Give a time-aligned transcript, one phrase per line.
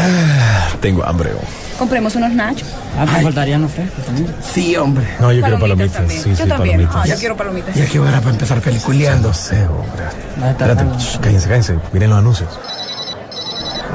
[0.00, 1.30] Ah, tengo hambre.
[1.78, 2.68] Compremos unos nachos.
[2.98, 4.34] Ah, me faltarían los frescos también.
[4.52, 5.06] Sí, hombre.
[5.18, 5.92] No, yo quiero palomitas.
[5.96, 6.22] también.
[6.22, 6.76] Sí, yo sí, también.
[6.76, 6.96] palomitas.
[6.96, 7.74] Ah, yo quiero palomitas.
[7.74, 9.32] Ya que hora para empezar peliculeando.
[9.32, 10.04] Sé, hombre.
[10.42, 11.78] Va a estar Espérate, tan- shh, cállense, cállense.
[11.92, 12.48] Miren los anuncios.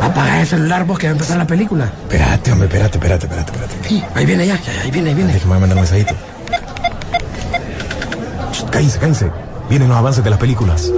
[0.02, 1.86] Apaga el celular vos que va a empezar la película.
[2.04, 3.88] Espérate, hombre, espérate, espérate, espérate, espérate.
[3.90, 5.34] Sí, ahí viene ya, ya, ahí viene, ahí viene.
[5.34, 6.14] Déjame mandar un mensajito.
[8.52, 9.32] Shh, Cállense, cállense.
[9.70, 10.92] Vienen los avances de las películas.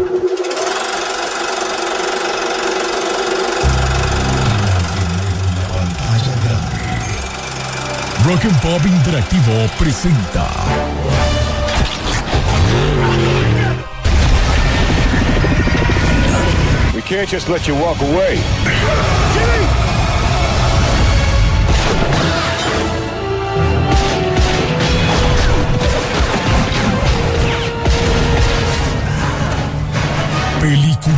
[8.27, 10.49] Rock and Pop Interactivo presenta.
[16.93, 18.37] We can't just let you walk away.
[30.59, 31.16] Peliculeando.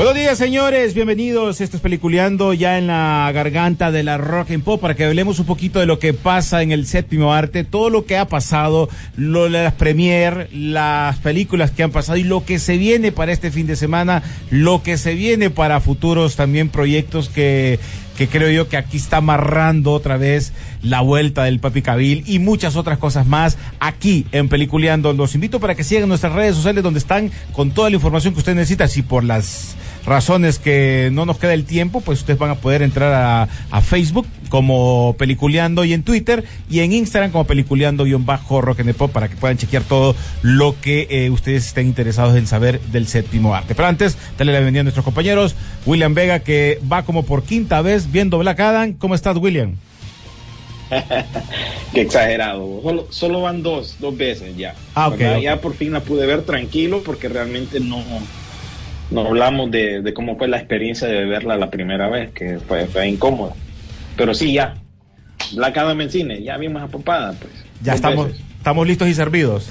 [0.00, 0.94] Buenos días, señores.
[0.94, 1.60] Bienvenidos.
[1.60, 5.38] Esto es Peliculeando ya en la garganta de la rock and pop para que hablemos
[5.40, 8.88] un poquito de lo que pasa en el séptimo arte, todo lo que ha pasado,
[9.18, 13.50] lo, las premier, las películas que han pasado y lo que se viene para este
[13.50, 17.78] fin de semana, lo que se viene para futuros también proyectos que
[18.20, 22.38] que creo yo que aquí está amarrando otra vez la vuelta del Papi Cabil y
[22.38, 25.14] muchas otras cosas más aquí en Peliculeando.
[25.14, 28.40] Los invito para que sigan nuestras redes sociales donde están con toda la información que
[28.40, 28.88] usted necesita.
[28.88, 32.82] Si por las razones que no nos queda el tiempo, pues ustedes van a poder
[32.82, 38.94] entrar a, a Facebook como Peliculeando y en Twitter y en Instagram como Peliculeando-Rock and
[38.94, 43.06] Pop para que puedan chequear todo lo que eh, ustedes estén interesados en saber del
[43.06, 43.74] séptimo arte.
[43.74, 45.54] Pero antes, dale la bienvenida a nuestros compañeros.
[45.86, 48.92] William Vega, que va como por quinta vez viendo Black Adam.
[48.94, 49.76] ¿Cómo estás, William?
[51.94, 52.80] Qué exagerado.
[52.82, 54.74] Solo, solo van dos, dos veces ya.
[54.94, 55.36] Ah, ok, ¿Verdad?
[55.36, 55.42] ok.
[55.42, 58.02] Ya por fin la pude ver tranquilo porque realmente no,
[59.10, 62.86] no hablamos de, de cómo fue la experiencia de verla la primera vez, que fue,
[62.86, 63.54] fue incómodo.
[64.16, 64.76] Pero sí, ya.
[65.52, 67.52] Black Adam en cine, ya bien más apopada, pues.
[67.82, 68.42] Ya estamos, veces.
[68.58, 69.70] estamos listos y servidos.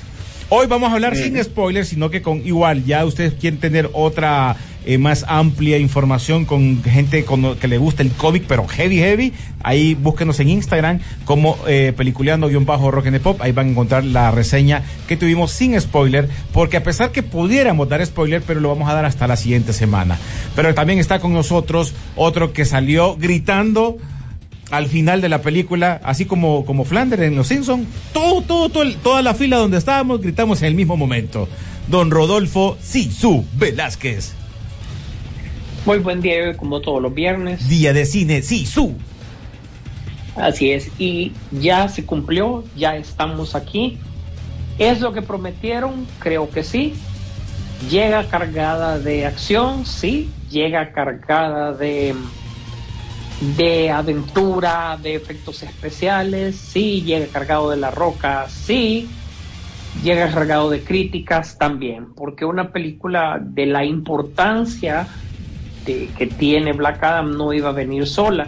[0.50, 4.56] Hoy vamos a hablar sin spoilers, sino que con igual, ya ustedes quieren tener otra
[4.90, 7.24] eh, más amplia información con gente
[7.62, 9.34] que le gusta el cómic, pero heavy, heavy.
[9.62, 13.40] Ahí búsquenos en Instagram como eh, peliculeando-rock and pop.
[13.40, 17.88] Ahí van a encontrar la reseña que tuvimos sin spoiler, porque a pesar que pudiéramos
[17.88, 20.18] dar spoiler, pero lo vamos a dar hasta la siguiente semana.
[20.56, 23.98] Pero también está con nosotros otro que salió gritando
[24.72, 28.92] al final de la película, así como, como Flanders en Los Simpsons, todo, todo, todo
[29.04, 31.48] toda la fila donde estábamos gritamos en el mismo momento.
[31.88, 34.39] Don Rodolfo Sisu Velázquez.
[35.86, 37.68] Muy buen día, como todos los viernes.
[37.68, 38.96] Día de cine Sisu.
[40.36, 43.98] Así es, y ya se cumplió, ya estamos aquí.
[44.78, 46.06] ¿Es lo que prometieron?
[46.20, 46.94] Creo que sí.
[47.90, 50.30] Llega cargada de acción, sí.
[50.50, 52.14] Llega cargada de,
[53.58, 57.02] de aventura, de efectos especiales, sí.
[57.02, 59.10] Llega cargado de la roca, sí.
[60.04, 65.08] Llega cargado de críticas también, porque una película de la importancia
[66.18, 68.48] que tiene Black Adam no iba a venir sola.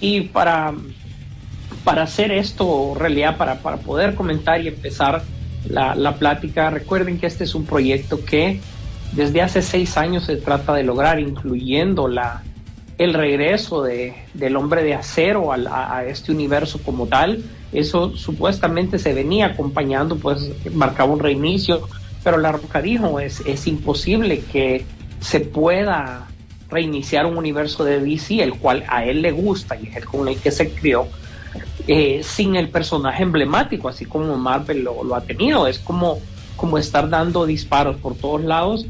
[0.00, 0.74] Y para,
[1.84, 5.22] para hacer esto realidad, para, para poder comentar y empezar
[5.68, 8.60] la, la plática, recuerden que este es un proyecto que
[9.12, 12.42] desde hace seis años se trata de lograr, incluyendo la,
[12.98, 17.44] el regreso de, del hombre de acero a, a este universo como tal.
[17.72, 21.88] Eso supuestamente se venía acompañando, pues marcaba un reinicio,
[22.24, 24.84] pero la Roca dijo, es, es imposible que
[25.20, 26.26] se pueda
[26.72, 30.28] reiniciar un universo de DC, el cual a él le gusta y es el con
[30.28, 31.10] el que se crió,
[31.86, 35.66] eh, sin el personaje emblemático, así como Marvel lo, ha tenido.
[35.66, 36.24] Es como,
[36.56, 38.88] como estar dando disparos por todos lados,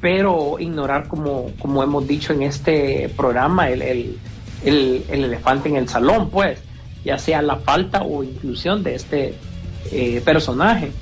[0.00, 4.22] pero ignorar, como, como hemos dicho en este programa, el, el,
[4.60, 6.66] el- el elefante en el salón, pues,
[7.04, 9.42] ya sea la falta o inclusión de este
[9.84, 10.98] eh, personaje.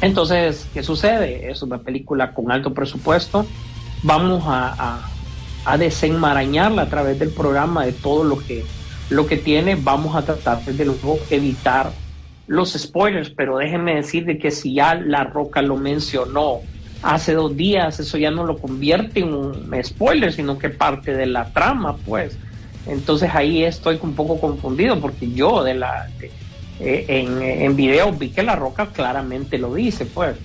[0.00, 1.50] Entonces, ¿qué sucede?
[1.50, 3.52] Es una película con alto presupuesto.
[4.02, 5.12] Vamos a-
[5.64, 8.64] a desenmarañarla a través del programa de todo lo que,
[9.08, 9.76] lo que tiene.
[9.76, 11.92] Vamos a tratar de luego evitar
[12.46, 16.60] los spoilers, pero déjenme decir de que si ya La Roca lo mencionó
[17.02, 21.26] hace dos días, eso ya no lo convierte en un spoiler, sino que parte de
[21.26, 22.38] la trama, pues.
[22.86, 26.08] Entonces ahí estoy un poco confundido porque yo de la
[26.80, 30.36] eh, en, en video vi que La Roca claramente lo dice, pues.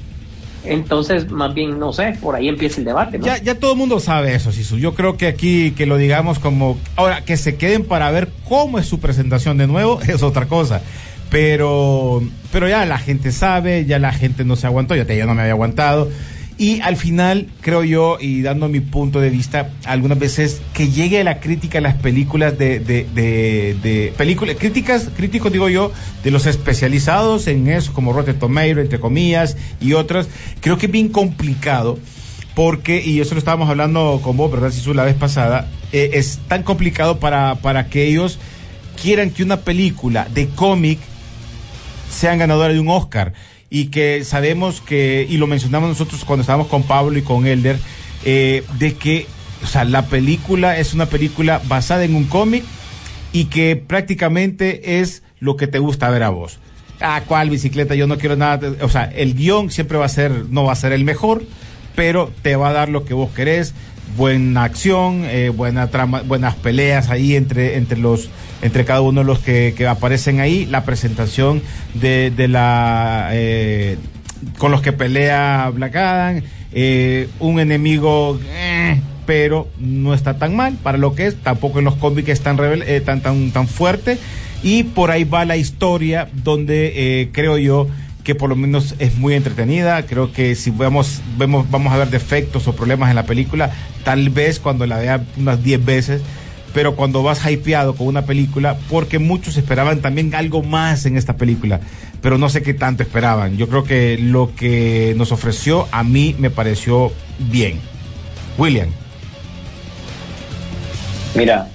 [0.65, 3.25] Entonces, más bien, no sé, por ahí empieza el debate, ¿no?
[3.25, 4.77] Ya, ya todo el mundo sabe eso, Sisu.
[4.77, 6.77] Yo creo que aquí que lo digamos como.
[6.95, 10.81] Ahora, que se queden para ver cómo es su presentación de nuevo es otra cosa.
[11.29, 12.21] Pero,
[12.51, 15.41] pero ya la gente sabe, ya la gente no se aguantó, ya, te, no me
[15.41, 16.09] había aguantado.
[16.57, 21.21] Y al final, creo yo, y dando mi punto de vista, algunas veces que llegue
[21.25, 25.91] la crítica a las películas de, de, de, de películas, críticas, críticos digo yo,
[26.23, 30.29] de los especializados en eso, como Rotten Tomato, entre comillas, y otras,
[30.61, 31.99] creo que es bien complicado,
[32.53, 36.39] porque, y eso lo estábamos hablando con vos, ¿verdad, Sisu, la vez pasada, eh, es
[36.47, 38.39] tan complicado para, para que ellos
[39.01, 40.99] quieran que una película de cómic
[42.09, 43.33] sean ganadora de un Oscar
[43.69, 47.77] y que sabemos que, y lo mencionamos nosotros cuando estábamos con Pablo y con Elder,
[48.23, 49.27] eh, de que,
[49.63, 52.63] o sea, la película es una película basada en un cómic
[53.31, 56.59] y que prácticamente es lo que te gusta ver a vos.
[57.01, 57.95] Ah, ¿cuál bicicleta?
[57.95, 58.73] Yo no quiero nada.
[58.81, 61.43] o sea, el guion siempre va a ser, no va a ser el mejor,
[61.95, 63.73] pero te va a dar lo que vos querés.
[64.17, 68.29] Buena acción, eh, buena trama, buenas peleas ahí entre, entre los,
[68.61, 70.65] entre cada uno de los que, que aparecen ahí.
[70.67, 71.61] La presentación
[71.95, 73.97] de, de la, eh,
[74.57, 76.41] con los que pelea Black Adam,
[76.71, 78.39] eh, un enemigo,
[79.25, 82.57] pero no está tan mal para lo que es, tampoco en los cómics es tan,
[82.57, 84.17] rebel- tan, tan, tan fuerte,
[84.63, 87.87] y por ahí va la historia donde creo yo
[88.25, 92.09] que por lo menos es muy entretenida, creo que si vemos, vemos, vamos a ver
[92.09, 93.71] defectos o problemas en la película,
[94.03, 96.21] tal vez cuando la vea unas 10 veces,
[96.73, 101.37] pero cuando vas hypeado con una película, porque muchos esperaban también algo más en esta
[101.37, 101.79] película,
[102.19, 103.57] pero no sé qué tanto esperaban.
[103.57, 107.79] Yo creo que lo que nos ofreció a mí me pareció bien.
[108.57, 108.89] William.
[111.35, 111.67] Mira,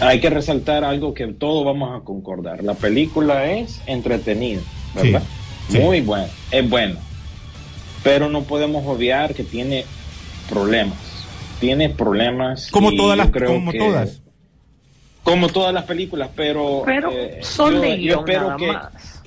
[0.00, 2.64] hay que resaltar algo que todos vamos a concordar.
[2.64, 4.60] La película es entretenida,
[5.02, 5.22] ¿verdad?
[5.68, 5.78] Sí, sí.
[5.78, 6.96] Muy buena, es buena.
[8.02, 9.84] Pero no podemos obviar que tiene
[10.48, 10.98] problemas.
[11.60, 12.70] Tiene problemas.
[12.70, 14.20] Como todas las, creo como que- todas.
[15.22, 16.82] Como todas las películas, pero.
[16.86, 19.22] Pero eh, son yo- de yo guion espero nada que- más.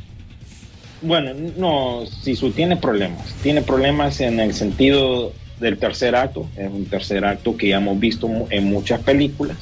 [1.02, 3.34] Bueno, no, Sisu tiene problemas.
[3.42, 6.48] Tiene problemas en el sentido del tercer acto.
[6.58, 9.58] Es un tercer acto que ya hemos visto mu- en muchas películas.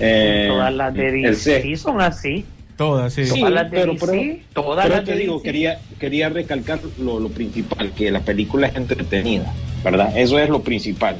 [0.00, 2.44] Eh, Todas las de DC son así.
[2.82, 3.26] Todas, sí.
[3.26, 5.44] Sí, Todas las de pero, DC, pero, todas pero las te de digo, DC.
[5.44, 10.18] quería, quería recalcar lo, lo principal, que la película es entretenida, ¿verdad?
[10.18, 11.14] Eso es lo principal.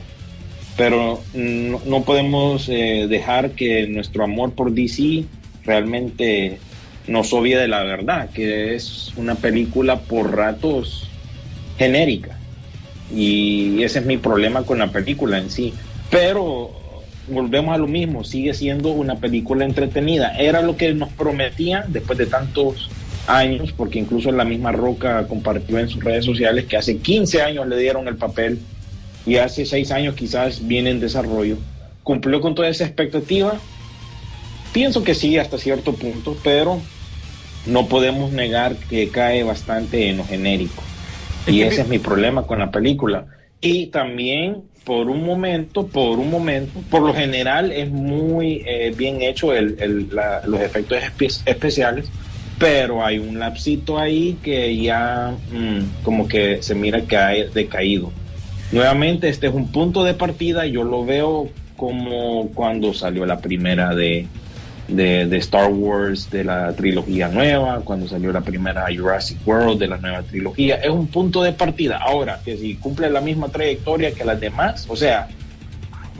[0.77, 5.25] Pero no, no podemos eh, dejar que nuestro amor por DC
[5.65, 6.59] realmente
[7.07, 11.09] nos obvie de la verdad, que es una película por ratos
[11.79, 12.37] genérica.
[13.15, 15.73] Y ese es mi problema con la película en sí.
[16.11, 16.82] Pero
[17.29, 20.37] volvemos a lo mismo, sigue siendo una película entretenida.
[20.39, 22.91] Era lo que nos prometían después de tantos
[23.27, 27.67] años, porque incluso la misma Roca compartió en sus redes sociales que hace 15 años
[27.69, 28.59] le dieron el papel
[29.27, 31.57] y hace 6 años quizás viene en desarrollo.
[32.03, 33.55] ¿Cumplió con toda esa expectativa?
[34.73, 36.81] Pienso que sí, hasta cierto punto, pero
[37.67, 40.83] no podemos negar que cae bastante en lo genérico.
[41.47, 43.27] Y ese es mi problema con la película.
[43.63, 49.23] Y también, por un momento, por un momento, por lo general es muy eh, bien
[49.23, 50.11] hecho el, el-
[50.47, 52.11] los efectos espe- especiales,
[52.59, 58.11] pero hay un lapsito ahí que ya mm, como que se mira que ha decaído.
[58.73, 63.95] Nuevamente, este es un punto de partida, yo lo veo como cuando salió la primera
[63.95, 64.27] de,
[64.93, 69.89] de, de Star Wars de la trilogía nueva, cuando salió la primera Jurassic World de
[69.89, 70.77] la nueva trilogía.
[70.77, 71.99] Es un punto de partida.
[71.99, 75.29] Ahora, que si cumple la misma trayectoria que las demás, o sea,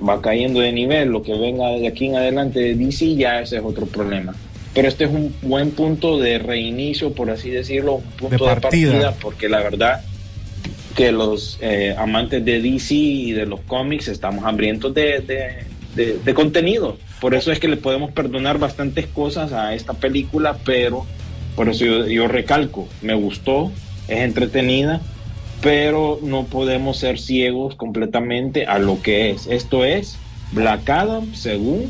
[0.07, 3.57] va cayendo de nivel, lo que venga de aquí en adelante de DC, ya ese
[3.59, 4.35] es otro problema.
[4.75, 8.61] Pero este es un buen punto de reinicio, por así decirlo, un punto de De
[8.61, 9.15] partida, partida.
[9.21, 10.01] porque la verdad
[10.97, 15.21] que los eh, amantes de DC y de los cómics estamos hambrientos de,
[15.95, 16.97] de- de contenido.
[17.23, 21.07] Por eso es que le podemos perdonar bastantes cosas a esta película, pero
[21.57, 23.71] por eso yo, yo recalco, me gustó,
[24.09, 25.01] es entretenida,
[25.61, 29.47] pero no podemos ser ciegos completamente a lo que es.
[29.47, 30.17] Esto es
[30.51, 31.85] Black Adam según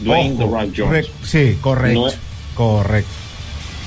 [0.00, 0.90] Dwayne The Ojo, Rock Johnson.
[0.92, 2.00] re- sí, correcto.
[2.00, 2.18] No es-
[2.54, 3.10] Correcto.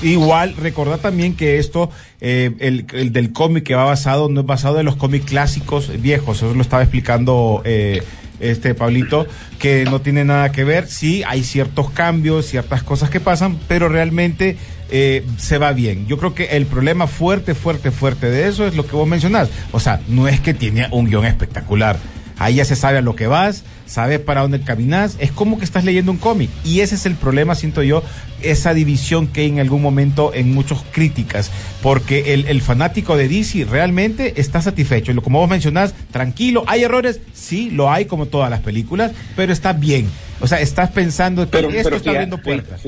[0.02, 1.88] Igual, recordar también que esto,
[2.20, 5.92] eh, el, el del cómic que va basado, no es basado en los cómics clásicos
[6.02, 8.02] viejos, eso lo estaba explicando eh,
[8.42, 9.26] este Pablito,
[9.58, 13.88] que no tiene nada que ver, sí, hay ciertos cambios, ciertas cosas que pasan, pero
[13.88, 14.56] realmente
[14.90, 16.06] eh, se va bien.
[16.06, 19.48] Yo creo que el problema fuerte, fuerte, fuerte de eso es lo que vos mencionás.
[19.70, 21.98] O sea, no es que tiene un guion espectacular,
[22.38, 25.64] Ahí ya se sabe a lo que vas, sabes para dónde caminas, es como que
[25.64, 26.50] estás leyendo un cómic.
[26.64, 28.02] Y ese es el problema, siento yo,
[28.42, 31.50] esa división que hay en algún momento en muchos críticas,
[31.82, 35.14] porque el, el fanático de DC realmente está satisfecho.
[35.22, 37.20] Como vos mencionás, tranquilo, ¿hay errores?
[37.34, 40.08] Sí, lo hay como todas las películas, pero está bien.
[40.40, 42.80] O sea, estás pensando que Pero, esto pero está fíjate- abriendo puertas.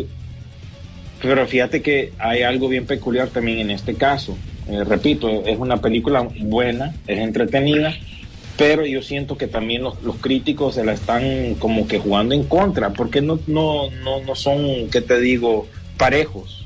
[1.22, 4.36] Pero fíjate que hay algo bien peculiar también en este caso.
[4.68, 7.94] Eh, repito, es una película buena, es entretenida,
[8.56, 12.44] pero yo siento que también los, los críticos se la están como que jugando en
[12.44, 16.64] contra, porque no, no, no, no son, ¿qué te digo?, parejos.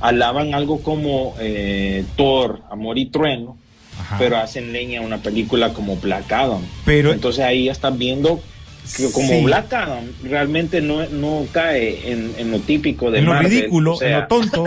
[0.00, 3.56] Alaban algo como eh, Thor, Amor y Trueno,
[3.98, 4.16] Ajá.
[4.18, 6.60] pero hacen leña a una película como Black Adam.
[6.84, 8.42] Pero- Entonces ahí ya estás viendo
[8.96, 9.42] que como Sí.
[9.44, 13.92] Black Adam realmente no, no cae en, en lo típico de en lo Marvel, ridículo,
[13.94, 14.64] o sea, en lo tonto.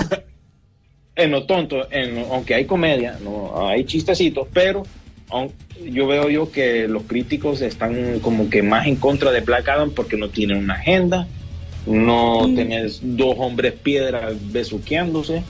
[1.15, 4.83] en lo tonto, en lo- aunque hay comedia, no hay chistecitos, pero
[5.86, 9.91] yo veo yo que los críticos están como que más en contra de Black Adam
[9.91, 11.27] porque no tienen una agenda,
[11.86, 15.43] no tenés dos hombres piedras besuqueándose,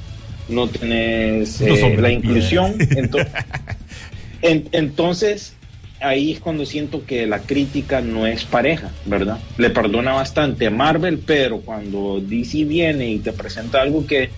[0.49, 2.73] no tenés eh, la inclusión,
[4.41, 5.53] en- entonces
[5.99, 9.37] ahí es cuando siento que la crítica no es pareja, ¿verdad?
[9.57, 14.29] Le perdona bastante a Marvel, pero cuando DC viene y te presenta algo que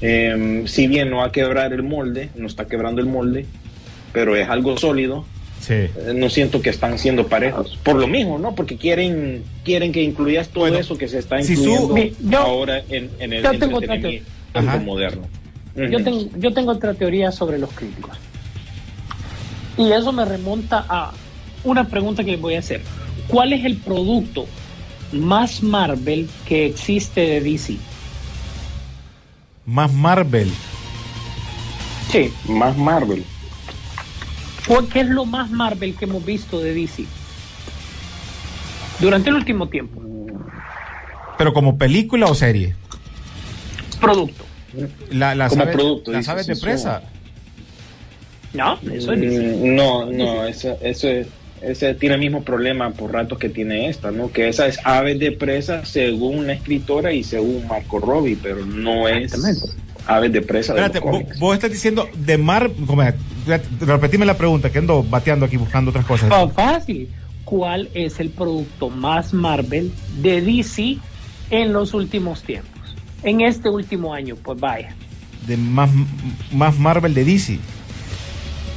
[0.00, 3.46] eh, si bien no va a quebrar el molde, no está quebrando el molde,
[4.12, 5.24] pero es algo sólido,
[5.60, 5.74] Sí.
[5.74, 7.78] eh, no siento que están siendo parejos.
[7.84, 8.54] Por lo mismo, ¿no?
[8.54, 12.12] Porque quieren quieren que incluyas todo Bueno, eso que se está si incluyendo su- Mi-
[12.20, 13.80] yo- ahora en, en el yo tengo
[14.84, 15.22] moderno.
[15.74, 18.16] Yo tengo, yo tengo otra teoría sobre los críticos.
[19.78, 21.12] Y eso me remonta a
[21.64, 22.82] una pregunta que les voy a hacer.
[23.28, 24.46] ¿Cuál es el producto
[25.12, 27.76] más Marvel que existe de DC?
[29.64, 30.50] Más Marvel.
[32.10, 32.30] Sí.
[32.48, 33.24] Más Marvel.
[34.66, 37.04] ¿Cuál- ¿Qué es lo más Marvel que hemos visto de DC?
[39.00, 40.00] Durante el último tiempo.
[41.38, 42.74] Pero como película o serie.
[44.00, 44.44] Producto.
[45.10, 47.02] La, las Como aves, producto, las dices, aves de presa.
[48.54, 49.56] No, eso es DC.
[49.56, 51.26] Mm, No, no, eso, eso es-
[51.62, 54.32] ese tiene el mismo problema por ratos que tiene esta, ¿no?
[54.32, 59.06] Que esa es Aves de Presa según una escritora y según Marco Robbie, pero no
[59.08, 59.32] es.
[60.06, 61.38] Aves de Presa de Espérate, los vos, cómics.
[61.38, 62.68] vos estás diciendo de Mar...
[63.80, 66.30] Repetime la pregunta, que ando bateando aquí buscando otras cosas.
[66.54, 67.08] Fácil.
[67.44, 70.98] ¿Cuál es el producto más Marvel de DC
[71.50, 72.70] en los últimos tiempos?
[73.22, 74.94] En este último año, pues vaya.
[75.46, 75.90] De más,
[76.52, 77.58] más Marvel de DC.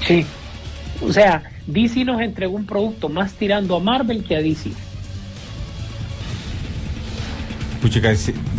[0.07, 0.25] Sí.
[1.01, 4.71] O sea, DC nos entregó un producto más tirando a Marvel que a DC.
[7.81, 8.13] Puchica.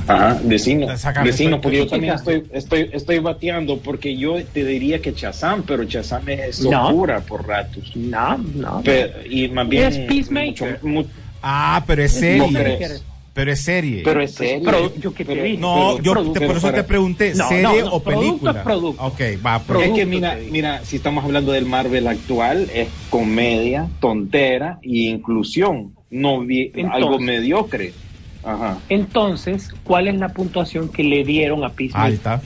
[0.08, 5.14] Ajá, vecino, estoy- porque yo también estoy, estoy, estoy bateando, porque yo te diría que
[5.14, 6.90] Chazam, pero Chazam es No.
[6.90, 7.92] locura por ratos.
[7.96, 8.82] No, no.
[8.82, 9.84] Pe- y más bien...
[9.84, 10.78] Es Peacemaker.
[10.82, 11.10] mucho-
[11.42, 12.88] Ah, pero es No serie.
[13.34, 14.00] Pero es serie.
[14.02, 14.62] pero es serio.
[14.64, 15.58] Pro- yo que te Pero- dije.
[15.58, 16.40] no, pero- yo producto.
[16.40, 18.50] te- por eso pero te pregunté, No, ¿serie no, no, o producto película?
[18.52, 19.02] es producto.
[19.04, 19.58] Ok, va.
[19.58, 19.60] pues.
[19.60, 25.08] Es Producto, que mira, mira, si estamos hablando del Marvel actual, es comedia, tontera y
[25.08, 26.92] inclusión, no vi- Entonces.
[26.94, 27.92] algo mediocre.
[28.46, 28.78] Ajá.
[28.88, 32.12] Entonces, ¿cuál es la puntuación que le dieron a Peacemaker?
[32.12, 32.42] Alta.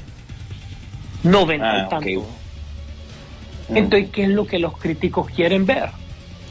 [1.22, 2.20] 90 Ah, y tanto.
[2.20, 2.26] ok.
[3.76, 5.90] Entonces, ¿qué es lo que los críticos quieren ver?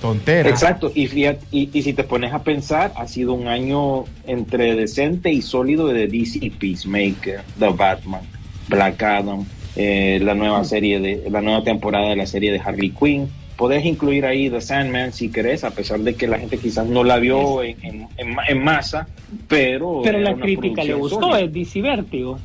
[0.02, 0.50] Tontera.
[0.50, 4.76] Exacto, y, fíjate, y, y si te pones a pensar, ha sido un año entre
[4.76, 8.22] decente y sólido de DC, Peacemaker, The Batman,
[8.70, 9.44] Black Adam,
[9.76, 13.28] eh, la nueva serie de la nueva temporada de la serie de Harley Quinn.
[13.60, 17.04] Podés incluir ahí The Sandman si querés, a pesar de que la gente quizás no
[17.04, 19.10] la vio en, en- en ma- en masa,
[19.50, 20.00] pero...
[20.02, 21.42] Pero la crítica le gustó, sólida.
[21.42, 22.40] es DC Vértigo.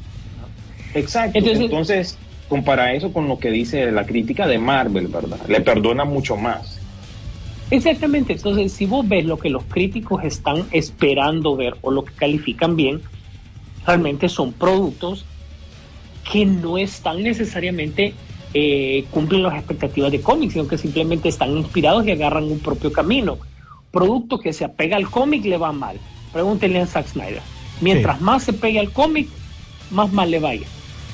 [0.92, 1.38] Exacto.
[1.38, 2.18] Entonces- Entonces,
[2.48, 5.38] compara eso con lo que dice la crítica de Marvel, ¿verdad?
[5.46, 6.80] Le perdona mucho más.
[7.70, 12.12] Exactamente, entonces si vos ves lo que los críticos están esperando ver o lo que
[12.14, 13.00] califican bien,
[13.86, 15.24] realmente son productos
[16.30, 18.14] que no están necesariamente
[18.54, 22.92] eh, cumplen las expectativas de cómics, sino que simplemente están inspirados y agarran un propio
[22.92, 23.36] camino.
[23.90, 25.98] Producto que se apega al cómic le va mal.
[26.32, 27.42] Pregúntenle a Zack Snyder.
[27.80, 28.24] Mientras Sí.
[28.24, 29.28] más se pegue al cómic,
[29.90, 30.66] más mal le vaya.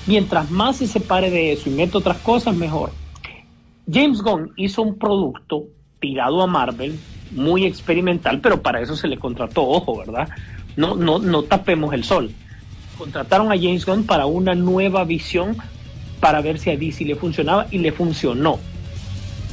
[0.07, 2.93] Mientras más se separe de eso y mete otras cosas, mejor.
[3.91, 5.65] James Gunn hizo un producto
[5.99, 6.99] tirado a Marvel,
[7.33, 10.29] muy experimental, pero para eso se le contrató, ojo, ¿verdad?
[10.77, 12.31] No, no, no tapemos el sol.
[12.99, 15.57] Contrataron a James Gunn para una nueva visión
[16.21, 18.59] para ver si a DC le funcionaba y le funcionó.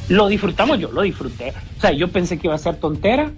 [0.08, 1.52] Lo disfrutamos, yo lo disfruté.
[1.76, 3.30] O sea, yo pensé que iba a ser tontera,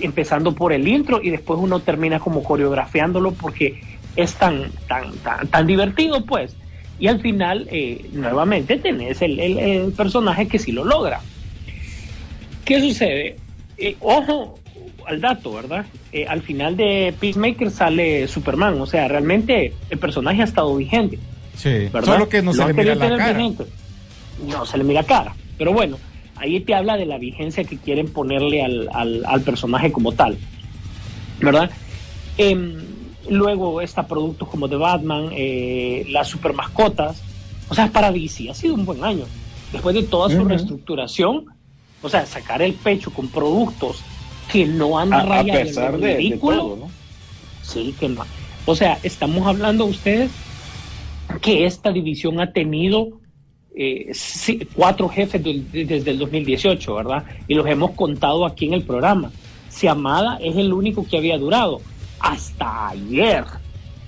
[0.00, 3.80] empezando por el intro y después uno termina como coreografiándolo porque
[4.16, 6.56] es tan, tan, tan, tan divertido, pues.
[6.98, 11.20] Y al final, eh, nuevamente, tenés el, el- personaje que sí lo logra.
[12.64, 13.36] ¿Qué sucede?
[13.76, 14.60] eh, ojo
[15.06, 15.84] al dato, ¿verdad?
[16.12, 21.18] Eh, al final de Peacemaker sale Superman, o sea, realmente el personaje ha estado vigente.
[21.56, 22.14] Sí, ¿verdad?
[22.14, 23.38] solo que no Lo se han le mira la cara.
[24.38, 25.36] No se le mira cara.
[25.56, 25.98] Pero bueno,
[26.36, 30.38] ahí te habla de la vigencia que quieren ponerle al, al- al personaje como tal.
[31.40, 31.70] ¿Verdad?
[32.36, 32.86] Em,
[33.28, 37.22] luego está productos como The Batman, eh, las super mascotas.
[37.68, 39.26] O sea, para DC ha sido un buen año.
[39.72, 40.48] Después de toda su Ujú.
[40.48, 41.44] reestructuración,
[42.02, 44.04] o sea, sacar el pecho con productos
[44.48, 46.58] que no han A, a rayado en pesar lo de, de ridículo.
[46.58, 46.90] todo, ¿no?
[47.62, 48.26] Sí, que no.
[48.66, 50.32] O sea, estamos hablando ustedes
[51.40, 53.08] que esta división ha tenido
[53.76, 54.12] eh,
[54.74, 57.24] cuatro jefes desde el 2018, ¿verdad?
[57.48, 59.30] Y los hemos contado aquí en el programa.
[59.68, 61.80] Si Amada es el único que había durado
[62.20, 63.44] hasta ayer,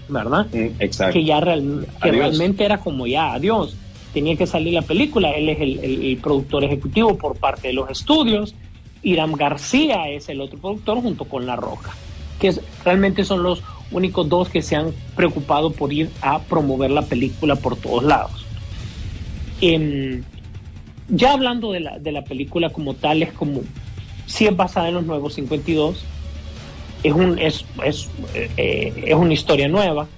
[0.09, 0.47] ¿verdad?
[0.53, 1.13] Mm, Exacto.
[1.15, 2.17] Que ya real- que Adiós.
[2.27, 3.77] realmente era como ya, adiós.
[4.15, 5.33] Tenía que salir la película.
[5.33, 8.55] Él es el, el- el productor ejecutivo por parte de los estudios.
[9.03, 11.91] Iram García es el otro productor junto con La Roca,
[12.41, 16.91] que es- realmente son los únicos dos que se han preocupado por ir a promover
[16.91, 18.45] la película por todos lados.
[19.61, 20.23] Em,
[21.09, 23.63] ya hablando de la, de la película como tal, es como,
[24.27, 26.05] si es basada en los nuevos 52,
[27.03, 30.09] es, un, es, es, eh, es una historia nueva,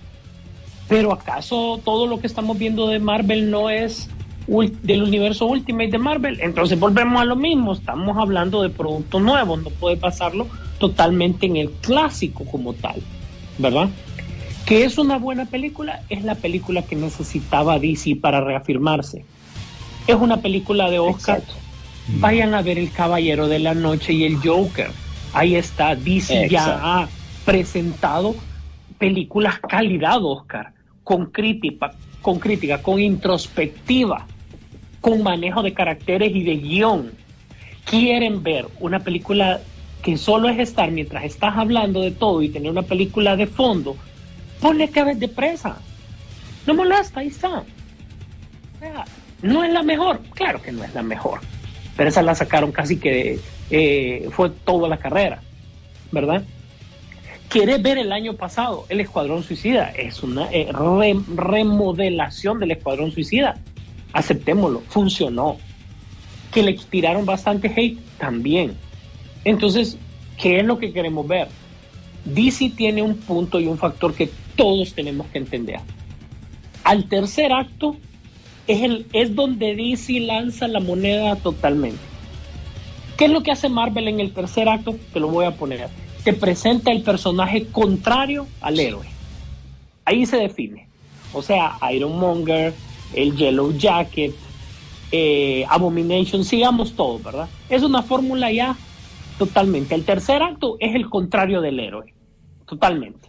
[0.88, 4.08] pero ¿acaso todo lo que estamos viendo de Marvel no es
[4.46, 6.40] del universo Ultimate de Marvel?
[6.40, 10.46] Entonces volvemos a lo mismo, estamos hablando de productos nuevos, no puede pasarlo
[10.78, 13.02] totalmente en el clásico como tal,
[13.58, 13.88] ¿verdad?
[14.66, 19.24] Que es una buena película, es la película que necesitaba DC para reafirmarse.
[20.06, 21.38] Es una película de Oscar.
[21.38, 21.60] Exacto.
[22.20, 24.90] Vayan a ver El Caballero de la Noche y El Joker.
[25.34, 26.52] Ahí está, DC Exacto.
[26.52, 27.08] ya ha
[27.44, 28.34] presentado
[28.98, 30.72] películas calidad Oscar,
[31.04, 34.26] con crítica, con crítica, con introspectiva,
[35.00, 37.12] con manejo de caracteres y de guion.
[37.84, 39.60] Quieren ver una película
[40.08, 43.94] que solo es estar mientras estás hablando de todo y tener una película de fondo,
[44.58, 45.76] ponle cabeza de presa.
[46.66, 47.62] No molesta, ahí está.
[49.42, 51.40] No es la mejor, claro que no es la mejor,
[51.94, 53.38] pero esa la sacaron casi que
[53.70, 55.42] eh, fue toda la carrera,
[56.10, 56.42] ¿verdad?
[57.50, 59.90] ¿Quieres ver el año pasado el Escuadrón Suicida?
[59.90, 63.58] Es una eh, re- remodelación del Escuadrón Suicida.
[64.14, 65.58] Aceptémoslo, funcionó.
[66.52, 68.74] Que le tiraron bastante hate también.
[69.44, 69.96] Entonces,
[70.40, 71.48] ¿qué es lo que queremos ver?
[72.24, 75.80] DC tiene un punto y un factor que todos tenemos que entender.
[76.84, 77.96] Al tercer acto
[78.66, 82.00] es, el, es donde DC lanza la moneda totalmente.
[83.16, 84.96] ¿Qué es lo que hace Marvel en el tercer acto?
[85.12, 85.88] Te lo voy a poner.
[86.22, 89.06] Te presenta el personaje contrario al héroe.
[90.04, 90.86] Ahí se define.
[91.32, 92.74] O sea, Iron Monger,
[93.14, 94.34] el Yellow Jacket,
[95.10, 97.48] eh, Abomination, sigamos todo, ¿verdad?
[97.68, 98.76] Es una fórmula ya
[99.38, 99.94] totalmente.
[99.94, 102.12] El tercer acto es el contrario del héroe.
[102.66, 103.28] Totalmente.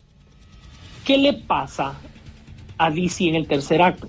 [1.05, 1.93] ¿Qué le pasa
[2.77, 4.07] a DC en el tercer acto?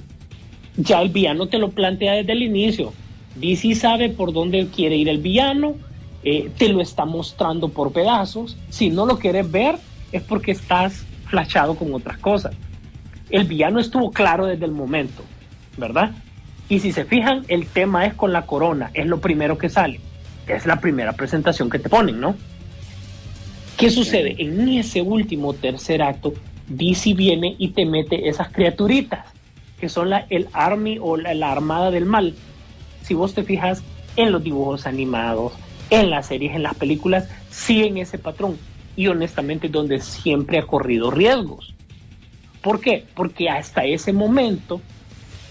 [0.77, 2.93] Ya el villano te lo plantea desde el inicio.
[3.37, 5.75] DC sabe por dónde quiere ir el villano,
[6.25, 8.57] eh, te lo está mostrando por pedazos.
[8.69, 9.77] Si no lo quieres ver,
[10.13, 12.55] es porque estás flashado con otras cosas.
[13.31, 15.23] El villano estuvo claro desde el momento,
[15.77, 16.11] ¿verdad?
[16.69, 20.01] Y si se fijan, el tema es con la corona, es lo primero que sale.
[20.57, 22.35] Es la primera presentación que te ponen, ¿no?
[23.77, 24.35] ¿Qué sucede?
[24.39, 26.35] En ese último tercer acto,
[26.69, 29.27] DC viene y te mete esas criaturitas,
[29.79, 32.35] que son la, el Army o la, la Armada del Mal.
[33.03, 33.83] Si vos te fijas
[34.17, 35.53] en los dibujos animados,
[35.89, 38.59] en las series, en las películas, siguen ese patrón.
[38.97, 41.75] Y honestamente es donde siempre ha corrido riesgos.
[42.63, 43.07] ¿Por qué?
[43.15, 44.81] Porque hasta ese momento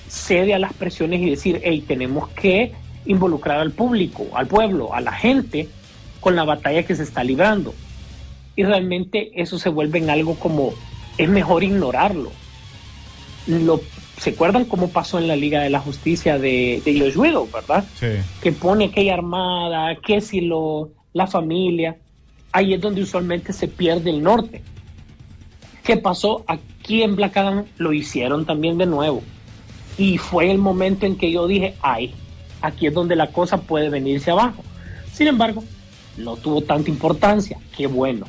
[0.07, 2.73] cede a las presiones y decir, hey, tenemos que
[3.09, 5.67] involucrar al público, al pueblo, a la gente
[6.19, 7.73] con la batalla que se está librando.
[8.55, 10.73] Y realmente eso se vuelve en algo como,
[11.17, 12.31] es mejor ignorarlo.
[13.47, 13.81] Lo,
[14.17, 17.83] ¿Se acuerdan cómo pasó en la Liga de la Justicia de, de Josh Widow, verdad?
[17.99, 18.07] Sí.
[18.41, 21.97] Que pone aquella armada, que si lo, la familia,
[22.51, 24.61] ahí es donde usualmente se pierde el norte.
[25.83, 26.43] ¿Qué pasó?
[26.45, 29.23] Aquí en Black Adam lo hicieron también de nuevo.
[29.97, 32.13] Y fue el momento en que yo dije, ay,
[32.61, 34.63] aquí es donde la cosa puede venirse abajo.
[35.13, 35.63] Sin embargo,
[36.17, 37.57] no tuvo tanta importancia.
[37.75, 38.27] Qué bueno.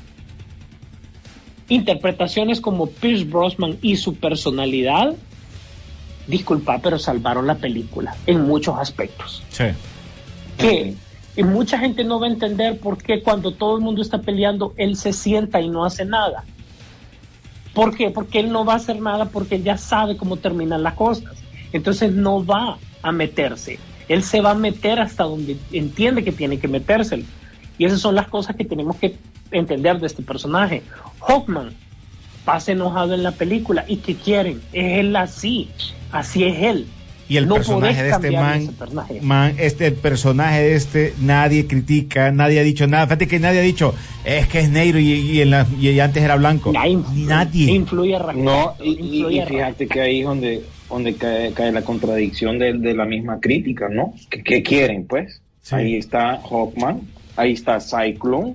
[1.69, 5.15] Interpretaciones como Pierce Brosnan y su personalidad,
[6.27, 9.43] disculpa, pero salvaron la película en muchos aspectos.
[9.51, 9.67] Sí.
[10.59, 10.95] Que
[11.37, 14.75] y mucha gente no va a entender por qué cuando todo el mundo está peleando,
[14.77, 16.45] él se sienta y no hace nada.
[17.73, 18.11] ¿Por qué?
[18.11, 21.33] Porque él no va a hacer nada porque él ya sabe cómo terminan las cosas.
[21.73, 23.79] Entonces no va a meterse.
[24.11, 27.23] Él se va a meter hasta donde entiende que tiene que metérselo.
[27.79, 29.15] Y esas son las cosas que tenemos que
[29.53, 30.83] entender de este personaje.
[31.21, 31.71] Hawkman
[32.45, 33.85] pasa enojado en la película.
[33.89, 34.61] ¿Y qué quieren?
[34.73, 35.69] Es él así.
[36.13, 36.87] Así es él.
[37.29, 39.21] Y el No personaje de este man, personaje.
[39.23, 43.07] man, este el personaje de este, nadie critica, nadie ha dicho nada.
[43.07, 43.95] Fíjate que nadie ha dicho,
[44.25, 46.73] es que es negro y, y en la- y antes era blanco.
[46.73, 47.71] Ya influ- Nadie.
[47.71, 51.83] Influye a No, y, influye y fíjate que ahí es donde, donde cae, cae la
[51.83, 54.13] contradicción de, de la misma crítica, ¿no?
[54.29, 55.41] ¿Qué, qué quieren, pues?
[55.63, 55.77] Sí.
[55.77, 57.01] Ahí está Hawkman,
[57.37, 58.55] ahí está Cyclone,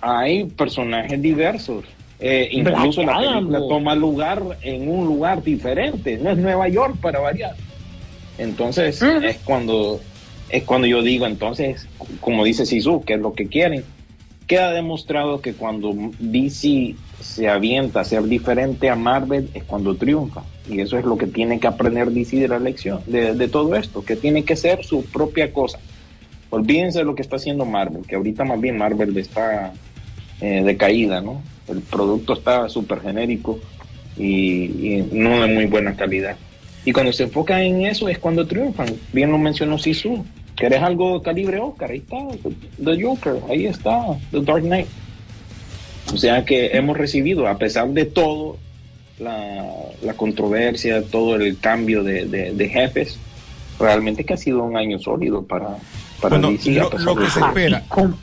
[0.00, 1.84] hay personajes diversos.
[2.20, 6.96] Eh, incluso Black la película toma lugar en un lugar diferente, no es Nueva York
[7.02, 7.54] para variar.
[8.38, 10.00] Entonces es cuando
[10.48, 11.88] es cuando yo digo, entonces,
[12.20, 13.84] como dice Sisu, que es lo que quieren.
[14.46, 20.42] Queda demostrado que cuando DC se avienta a ser diferente a Marvel es cuando triunfa.
[20.68, 23.74] Y eso es lo que tiene que aprender DC de la lección, de, de todo
[23.74, 25.78] esto, que tiene que ser su propia cosa.
[26.50, 29.72] Olvídense de lo que está haciendo Marvel, que ahorita más bien Marvel está
[30.40, 31.42] eh, de caída, ¿no?
[31.68, 33.58] El producto está súper genérico
[34.16, 36.36] y, y no de muy buena calidad.
[36.84, 38.88] Y cuando se enfocan en eso es cuando triunfan.
[39.12, 40.24] Bien lo mencionó Sisu.
[40.56, 41.90] ¿Querés algo calibre Oscar?
[41.90, 42.16] Ahí está,
[42.84, 44.86] The Joker, ahí está, The Dark Knight.
[46.12, 48.56] O sea que hemos recibido, a pesar de todo,
[49.18, 49.64] la,
[50.02, 53.18] la controversia, todo el cambio de, de- de jefes,
[53.80, 55.76] realmente que ha sido un año sólido para,
[56.20, 56.78] para Bueno, DC.
[56.78, 57.82] a lo- pesar lo que de se espera.
[57.84, 58.16] Y con,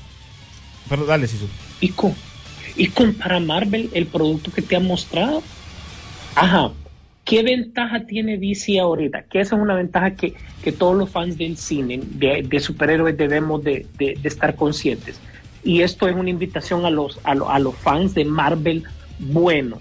[0.90, 1.48] Pero dale, Sisu.
[1.82, 2.14] y con,
[2.78, 5.42] y con para Marvel el producto que te ha mostrado.
[6.36, 6.72] Ajá.
[7.32, 9.24] ¿Qué ventaja tiene DC ahorita?
[9.24, 13.64] Que esa es una ventaja que, que todos los fans del cine, de, superhéroes, debemos
[13.64, 13.86] de,
[14.22, 15.18] estar conscientes.
[15.64, 18.84] Y esto es una invitación a los, a, lo- a los fans de Marvel
[19.18, 19.80] buenos,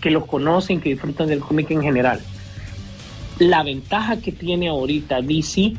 [0.00, 2.20] que los conocen, que disfrutan del cómic en general.
[3.40, 5.72] La ventaja que tiene ahorita DC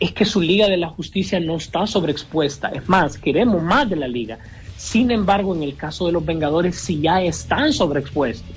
[0.00, 2.68] es que su Liga de la Justicia no está sobreexpuesta.
[2.68, 4.38] Es más, queremos más de la Liga.
[4.78, 8.56] Sin embargo, en el caso de los Vengadores, sí ya están sobreexpuestos.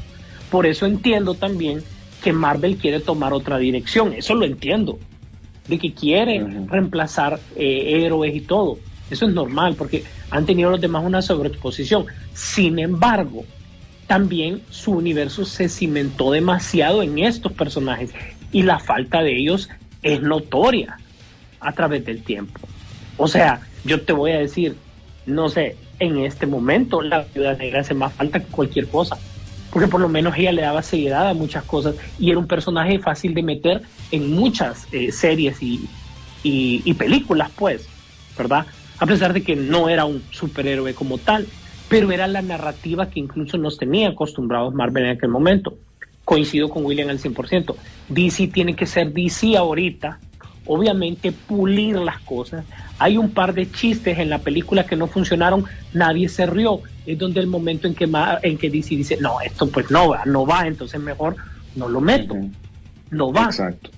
[0.52, 1.82] Por eso entiendo también
[2.22, 4.14] que Marvel quiere tomar otra dirección.
[4.14, 5.00] Eso lo entiendo.
[5.68, 8.78] De que quiere reemplazar eh, héroes y todo.
[9.10, 12.06] Eso es normal porque han tenido los demás una sobreexposición.
[12.34, 13.46] Sin embargo,
[14.08, 18.12] también su universo se cimentó demasiado en estos personajes
[18.52, 19.70] y la falta de ellos
[20.04, 20.98] es notoria
[21.62, 22.60] a través del tiempo.
[23.18, 24.76] O sea, yo te voy a decir,
[25.26, 29.18] no sé, en este momento la ciudad negra hace más falta que cualquier cosa,
[29.72, 33.00] porque por lo menos ella le daba seriedad a muchas cosas y era un personaje
[33.00, 33.82] fácil de meter
[34.12, 35.90] en muchas eh, series y,
[36.44, 37.90] y- y películas, pues,
[38.38, 38.68] ¿verdad?
[39.00, 41.54] A pesar de que no era un superhéroe como tal,
[41.88, 45.78] pero era la narrativa que incluso nos tenía acostumbrados Marvel en aquel momento.
[46.24, 47.78] Coincido con William al 100%.
[48.08, 50.22] DC tiene que ser DC ahorita,
[50.72, 52.64] obviamente pulir las cosas.
[52.98, 56.80] Hay un par de chistes en la película que no funcionaron, nadie se rió.
[57.06, 58.10] Es donde el momento en que,
[58.44, 61.36] en que DC dice, no, esto pues no va, no va, entonces mejor
[61.76, 62.36] no lo meto,
[63.10, 63.90] no va, Exacto.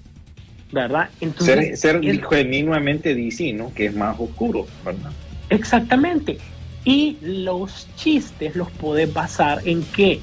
[0.71, 1.09] ¿verdad?
[1.21, 3.71] Entonces, Ser, ser es- genuinamente DC, ¿no?
[3.73, 5.11] Que es más oscuro, ¿verdad?
[5.49, 6.39] Exactamente.
[6.85, 10.19] Y los chistes los puedes basar en qué?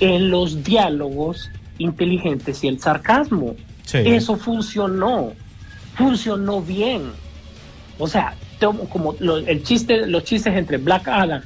[0.00, 3.54] En los diálogos inteligentes y el sarcasmo.
[3.84, 3.98] Sí.
[3.98, 5.32] Eso funcionó.
[5.98, 7.10] Funcionó bien.
[7.98, 8.34] O sea,
[8.88, 11.42] como el chiste, los chistes entre Black Adam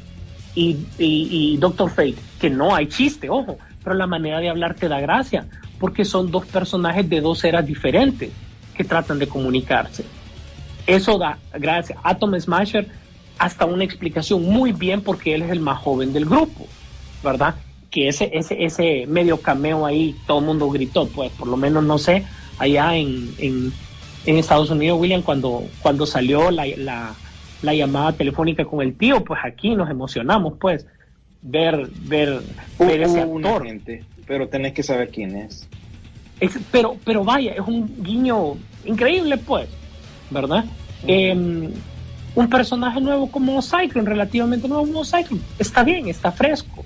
[0.55, 5.01] y, Doctor Fate, que no hay chiste, ojo, pero la manera de hablar te da
[5.01, 5.47] gracia,
[5.79, 8.31] porque son dos personajes de dos eras diferentes
[8.77, 10.05] que tratan de comunicarse.
[10.87, 11.99] Eso da gracias.
[12.03, 12.89] Atom Smasher
[13.39, 16.67] hasta una explicación muy bien porque él es el más joven del grupo,
[17.25, 17.55] ¿verdad?
[17.91, 21.83] Que ese, ese, ese medio cameo ahí todo el mundo gritó, pues por lo menos
[21.85, 22.25] no sé,
[22.59, 23.73] allá en,
[24.27, 27.15] en Estados Unidos, William, cuando, cuando salió la, la,
[27.63, 30.87] la llamada telefónica con el tío, pues aquí nos emocionamos, pues,
[31.43, 32.41] ver, ver,
[32.79, 33.65] ver ese actor.
[33.67, 35.69] gente, pero tenés que saber quién es.
[36.41, 38.55] Es- pero, pero vaya, es un guiño
[38.85, 39.69] increíble, pues,
[40.31, 40.65] ¿verdad?
[41.07, 41.35] Eh,
[42.35, 46.85] un personaje nuevo como Cyclone, relativamente nuevo como Cyclone, está bien, está fresco.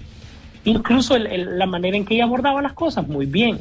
[0.64, 3.60] Incluso el- el- la manera en que ella abordaba las cosas, muy bien.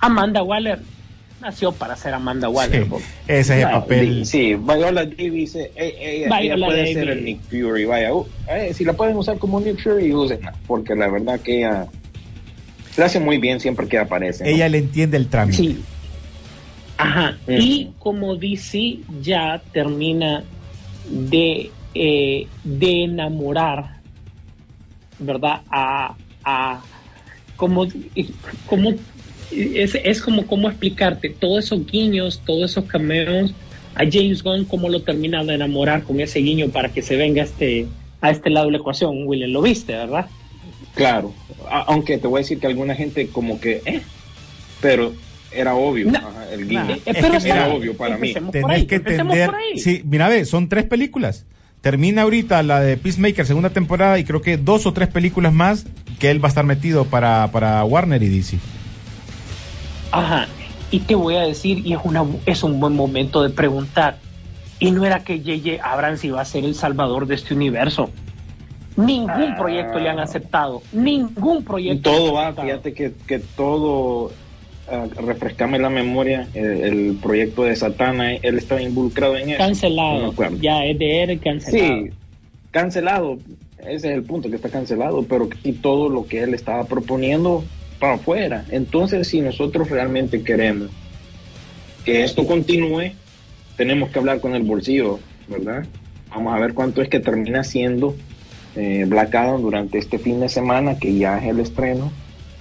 [0.00, 0.80] Amanda Waller
[1.40, 2.84] nació para ser Amanda Waller.
[2.84, 2.90] Sí,
[3.28, 4.26] ese es el papel.
[4.26, 6.94] Sí, Viola Davis, eh, eh, ella, Viola ella puede Davis.
[6.94, 10.54] ser el Nick Fury, vaya, uh, eh, si la pueden usar como Nick Fury, úsenla,
[10.66, 11.86] porque la verdad que ella
[12.96, 14.44] la hace muy bien siempre que aparece.
[14.44, 14.50] ¿no?
[14.50, 15.56] Ella le entiende el trámite.
[15.58, 15.82] Sí.
[16.96, 17.38] Ajá.
[17.46, 20.42] Y como DC ya termina
[21.08, 24.00] de, eh, de enamorar,
[25.20, 25.60] ¿verdad?
[25.70, 26.80] A, a
[27.56, 27.86] como,
[28.66, 28.94] como
[29.50, 33.52] es, es como cómo explicarte todos esos guiños, todos esos cameos
[33.94, 37.42] a James Gunn cómo lo termina de enamorar con ese guiño para que se venga
[37.42, 37.86] a este,
[38.20, 39.26] a este lado de la ecuación.
[39.26, 40.26] William, lo viste, ¿verdad?
[40.94, 41.32] Claro,
[41.70, 44.00] A- aunque te voy a decir que alguna gente como que, eh,
[44.80, 45.12] pero
[45.50, 46.18] era obvio No.
[46.18, 46.90] ajá, el guiño.
[46.90, 48.34] Eh, Es pero mira, bien, obvio para mí.
[48.52, 49.50] Tenés ahí, que entender.
[49.76, 51.46] Sí, mira, ve, son tres películas.
[51.80, 55.86] Termina ahorita la de Peacemaker, segunda temporada, y creo que dos o tres películas más
[56.18, 58.58] que él va a estar metido para, para Warner y DC.
[60.18, 60.48] Ajá.
[60.90, 64.18] Y te voy a decir, y es, una, es un buen momento de preguntar,
[64.78, 65.82] ¿y no era que J.J.
[65.82, 68.10] Abrams iba a ser el salvador de este universo?
[68.96, 72.10] Ningún proyecto le han aceptado, ningún proyecto.
[72.10, 74.32] Todo va, fíjate que, que todo,
[74.90, 79.58] ah, refrescame la memoria, el, el proyecto de Satana, él estaba involucrado en eso.
[79.58, 82.06] Cancelado, ya es de él cancelado.
[82.06, 82.10] Sí,
[82.72, 83.38] cancelado,
[83.78, 87.62] ese es el punto, que está cancelado, pero y todo lo que él estaba proponiendo
[87.98, 88.64] para afuera.
[88.70, 90.90] Entonces, si nosotros realmente queremos
[92.04, 93.12] que esto continúe,
[93.76, 95.84] tenemos que hablar con el bolsillo, ¿verdad?
[96.30, 98.14] Vamos a ver cuánto es que termina siendo
[98.76, 102.10] eh, Black Adam durante este fin de semana, que ya es el estreno.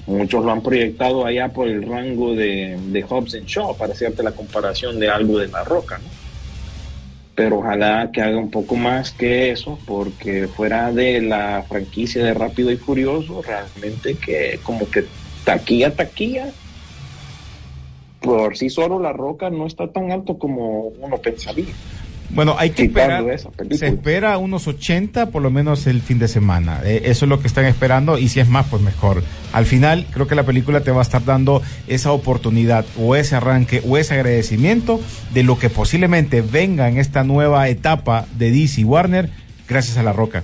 [0.06, 4.24] Muchos lo han proyectado allá por el rango de, de Hobbs and Shaw, para hacerte
[4.24, 6.18] la comparación de algo de La Roca, ¿no?
[7.38, 12.34] pero ojalá que haga un poco más que eso, porque fuera de la franquicia de
[12.34, 15.06] Rápido y Furioso, realmente que como que
[15.48, 16.48] taquilla, taquilla,
[18.20, 21.74] por sí solo La Roca no está tan alto como uno pensaría.
[22.30, 23.24] Bueno, hay que esperar.
[23.72, 26.82] Se espera unos 80 por lo menos el fin de semana.
[26.84, 29.24] Eh, eso es lo que están esperando y si es más, pues mejor.
[29.54, 33.38] Al final, creo que la película te va a estar dando esa oportunidad o ese
[33.38, 35.00] arranque o ese agradecimiento
[35.34, 39.30] de lo que posiblemente venga en esta nueva etapa de DC Warner
[39.70, 40.44] gracias a La Roca.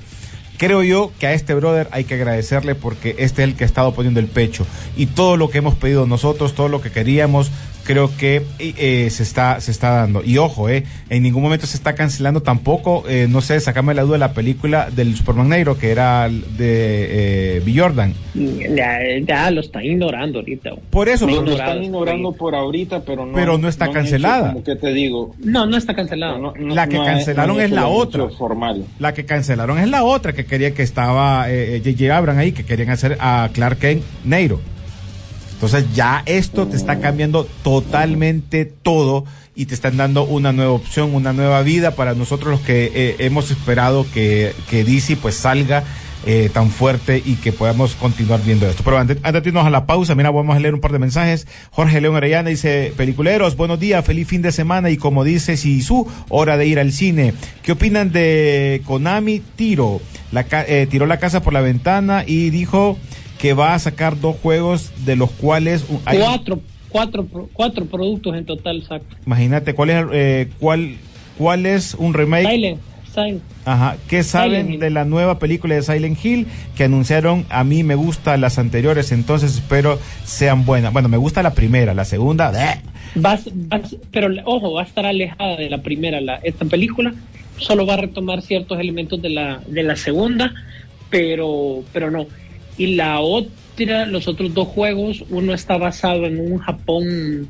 [0.58, 3.68] Creo yo que a este brother hay que agradecerle porque este es el que ha
[3.68, 4.66] estado poniendo el pecho.
[4.96, 7.52] Y todo lo que hemos pedido nosotros, todo lo que queríamos,
[7.84, 10.24] creo que eh, se está se está dando.
[10.24, 14.04] Y ojo, eh, en ningún momento se está cancelando tampoco, eh, no sé, sacame la
[14.04, 17.74] duda la película del Superman Negro que era de eh, B.
[17.78, 18.14] Jordan.
[18.34, 20.72] Ya, ya lo están ignorando ahorita.
[20.90, 23.94] Por eso, Lo, pero- lo están ignorando por ahorita, pero no, Pero no está hecho
[23.94, 24.48] cancelada.
[24.54, 26.38] como que te digo, No, no está cancelado.
[26.38, 28.28] no- no- La que cancelaron es la otra.
[28.30, 28.86] formal.
[29.00, 32.16] La que cancelaron es la otra que quería que estaba eh, J.J.
[32.18, 34.60] Abrams ahí, que querían hacer a Clark Kent Neiro.
[35.54, 41.14] Entonces ya esto te está cambiando totalmente todo y te están dando una nueva opción,
[41.14, 45.84] una nueva vida para nosotros los que eh, hemos esperado que, que DC pues salga
[46.26, 48.82] eh, tan fuerte y que podamos continuar viendo esto.
[48.86, 51.48] Pero antes, de irnos a la pausa, mira, vamos a leer un par de mensajes.
[51.72, 56.08] Jorge León Arellana dice, peliculeros, buenos días, feliz fin de semana y como dice Sisu,
[56.30, 57.34] hora de ir al cine.
[57.62, 60.00] ¿Qué opinan de Konami Tiro?
[60.32, 62.98] La, eh, tiró la casa por la ventana y dijo
[63.44, 68.46] que va a sacar dos juegos de los cuales hay- Cuatro, cuatro, cuatro productos en
[68.46, 69.18] total, exacto.
[69.26, 70.96] imagínate cuál es eh, cuál
[71.38, 72.80] cuál es un remake Silent,
[73.14, 73.42] Silent.
[73.66, 77.46] Ajá, ¿qué saben de la nueva película de Silent Hill que anunciaron?
[77.50, 80.94] A mí me gustan las anteriores, entonces espero sean buenas.
[80.94, 82.50] Bueno, me gusta la primera, la segunda,
[83.16, 83.50] vas-
[84.12, 86.22] pero ojo, va a estar alejada de la primera.
[86.22, 87.14] La, esta película
[87.58, 90.54] solo va a retomar ciertos elementos de la, de la segunda,
[91.10, 92.26] pero, pero no.
[92.78, 97.48] Y la otra, los otros dos juegos, uno está basado en un Japón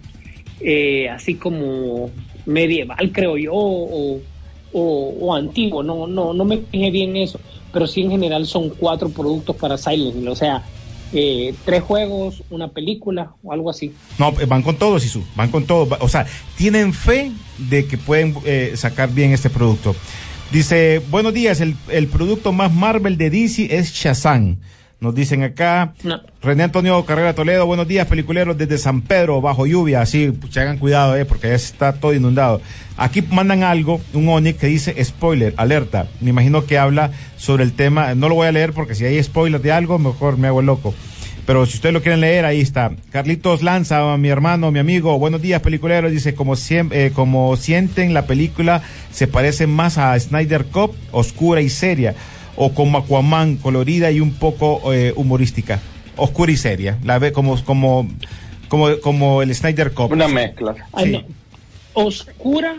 [0.60, 2.10] eh, así como
[2.46, 5.84] medieval, creo yo, o, antiguo.
[5.84, 7.40] No, no, no me fijé bien eso,
[7.72, 10.64] pero sí en general son cuatro productos para Silent Hill, o sea.
[11.16, 13.94] eh, tres juegos, una película o algo así.
[14.18, 15.88] No, eh, van con todo, Sisu, van con todo.
[15.88, 16.26] Va- O sea,
[16.58, 18.36] tienen fe de que pueden
[18.76, 19.96] sacar bien este producto.
[20.52, 24.58] Dice, buenos días, el, el producto más Marvel de DC es Shazam.
[25.04, 26.22] Nos dicen acá, No.
[26.42, 30.78] René Antonio Carrera Toledo, buenos días, peliculeros desde San Pedro, bajo lluvia, así, pues, hagan
[30.78, 32.62] cuidado, eh, porque ya está todo inundado.
[32.96, 36.08] Aquí mandan algo, un Onix que dice spoiler, alerta.
[36.22, 39.22] Me imagino que habla sobre el tema, no lo voy a leer porque si hay
[39.22, 40.94] spoiler de algo, mejor me hago el loco.
[41.46, 42.94] Pero si ustedes lo quieren leer, ahí está.
[43.12, 46.14] Carlitos Lanza, mi hermano, mi amigo, buenos días, peliculeros.
[46.14, 51.60] Dice, como, siem- eh, como sienten la película, se parece más a Snyder Cup, oscura
[51.60, 52.16] y seria,
[52.56, 55.80] o como Aquaman, colorida y un poco eh, humorística.
[56.16, 56.98] Oscura y seria.
[57.04, 58.08] La ve como, como,
[58.68, 60.12] como, como el Snyder Cup.
[60.12, 60.76] Una mezcla.
[60.94, 61.12] Ah, Sí.
[61.12, 61.24] no.
[61.94, 62.76] Oscura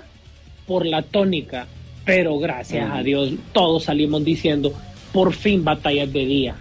[0.66, 1.66] por la tónica,
[2.04, 4.72] pero gracias a Dios todos salimos diciendo
[5.12, 6.54] por fin batallas de día.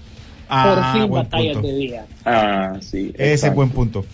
[0.50, 1.68] Ah, por fin buen batallas punto.
[1.68, 2.06] de día.
[2.26, 3.12] Ah, sí.
[3.18, 4.06] Ese es buen punto.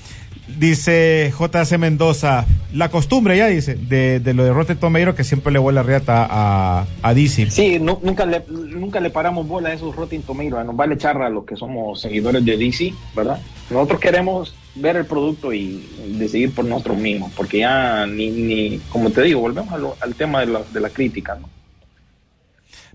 [0.57, 5.51] Dice JC Mendoza, la costumbre ya dice, de, de lo de Rotten Tomato que siempre
[5.53, 7.49] le vuela riata a, a DC.
[7.51, 10.65] Sí, nu- nunca, le, nunca le paramos bola a esos Rotten Tomatoes.
[10.65, 13.39] Nos vale charra a los que somos seguidores de DC, ¿verdad?
[13.69, 15.85] Nosotros queremos ver el producto y
[16.17, 20.41] decidir por nosotros mismos, porque ya ni, ni como te digo, volvemos lo- al tema
[20.41, 21.49] de la, de la crítica, ¿no?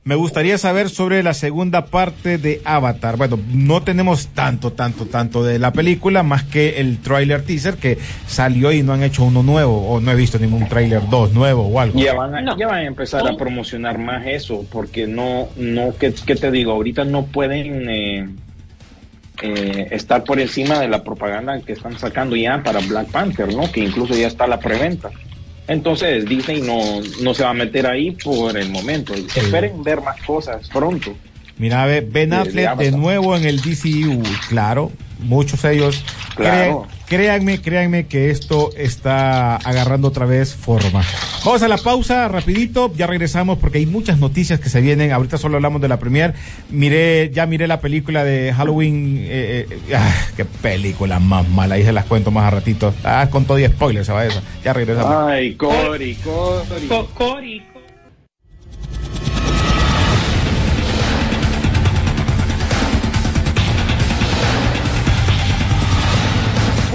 [0.06, 3.16] Me gustaría saber sobre la segunda parte de Avatar.
[3.16, 7.96] Bueno, no tenemos tanto, tanto, tanto de la película, más que el tráiler teaser que
[8.26, 11.62] salió y no han hecho uno nuevo, o no he visto ningún tráiler 2 nuevo
[11.68, 11.98] o algo.
[11.98, 12.54] Ya van, a, No.
[12.58, 16.72] ya van a empezar a promocionar más eso, porque no, no, ¿qué, qué te digo?
[16.72, 18.28] Ahorita no pueden eh,
[19.40, 23.72] eh, estar por encima de la propaganda que están sacando ya para Black Panther, ¿no?
[23.72, 25.10] Que incluso ya está la preventa.
[25.66, 29.14] Entonces Disney no, no se va a meter ahí por el momento.
[29.14, 31.16] Esperen ver más cosas pronto.
[31.56, 36.04] Mira, ve, Ben de Affleck de, nuevo en el DCU, claro, muchos ellos.
[36.36, 36.86] Claro.
[37.06, 41.04] Créanme, créanme que esto está agarrando otra vez forma.
[41.44, 45.12] Vamos a la pausa, rapidito, ya regresamos porque hay muchas noticias que se vienen.
[45.12, 46.32] Ahorita solo hablamos de la premier.
[46.70, 49.18] Miré, ya miré la película de Halloween.
[49.20, 52.94] eh, eh, ah, qué película más mala, ahí se las cuento más a ratito.
[53.04, 54.42] Ah, con todo y spoilers se va esa.
[54.64, 55.14] Ya regresamos.
[55.30, 56.86] Ay, Cory, Cory.
[56.88, 57.62] Co- Cory,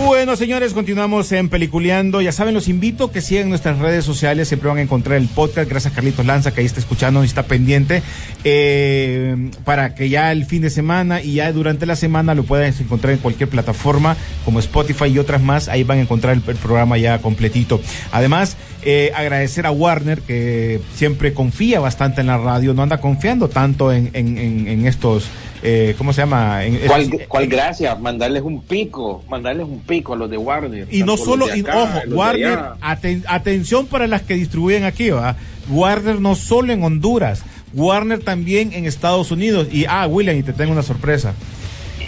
[0.09, 2.19] Bueno, señores, continuamos en Peliculeando.
[2.19, 4.47] Ya saben, los invito que sigan nuestras redes sociales.
[4.47, 5.69] Siempre van a encontrar el podcast.
[5.69, 8.01] Gracias, Carlitos Lanza, que ahí está escuchando y está pendiente.
[8.43, 12.73] eh, para que ya el fin de semana y ya durante la semana lo puedan
[12.79, 15.67] encontrar en cualquier plataforma como Spotify y otras más.
[15.69, 17.79] Ahí van a encontrar el, programa ya completito.
[18.11, 22.73] Además, eh, agradecer a Warner, que siempre confía bastante en la radio.
[22.73, 25.29] No anda confiando tanto en- en estos.
[25.63, 26.63] Eh, ¿Cómo se llama?
[26.65, 27.95] En ¿Cuál, cuál gracia?
[27.95, 30.87] Mandarles un pico, mandarles un pico a los de Warner.
[30.91, 35.35] Y no solo, y, ojo, Warner, aten- atención para las que distribuyen aquí, ¿va?
[35.69, 37.43] Warner no solo en Honduras,
[37.73, 39.67] Warner también en Estados Unidos.
[39.71, 41.33] Y, ah, William, y te tengo una sorpresa.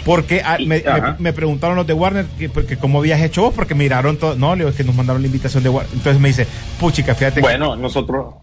[0.04, 1.16] Porque ah, me, me- Ajá.
[1.20, 4.34] me preguntaron los de Warner que, porque cómo habías hecho vos, porque miraron todo.
[4.34, 5.92] No, le digo, es que nos mandaron la invitación de Warner.
[5.94, 6.46] Entonces me dice,
[6.80, 7.36] puchica, fíjate.
[7.36, 8.34] que- Bueno, nosotros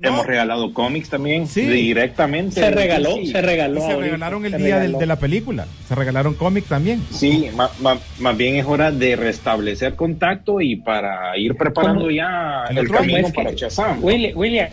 [0.00, 0.08] No.
[0.10, 1.62] hemos regalado cómics también Sí.
[1.62, 2.60] directamente.
[2.60, 3.26] se regaló, Sí.
[3.26, 3.78] se regaló.
[3.78, 4.98] y se ahorita, regalaron el se día regaló.
[4.98, 5.66] de la película.
[5.88, 7.02] Se regalaron cómic también.
[7.10, 12.10] Sí, ma- ma- más bien es hora de restablecer contacto y para ir preparando ¿Cómo?
[12.12, 14.02] ya El el, camino es que- para Shazam.
[14.04, 14.68] William, William,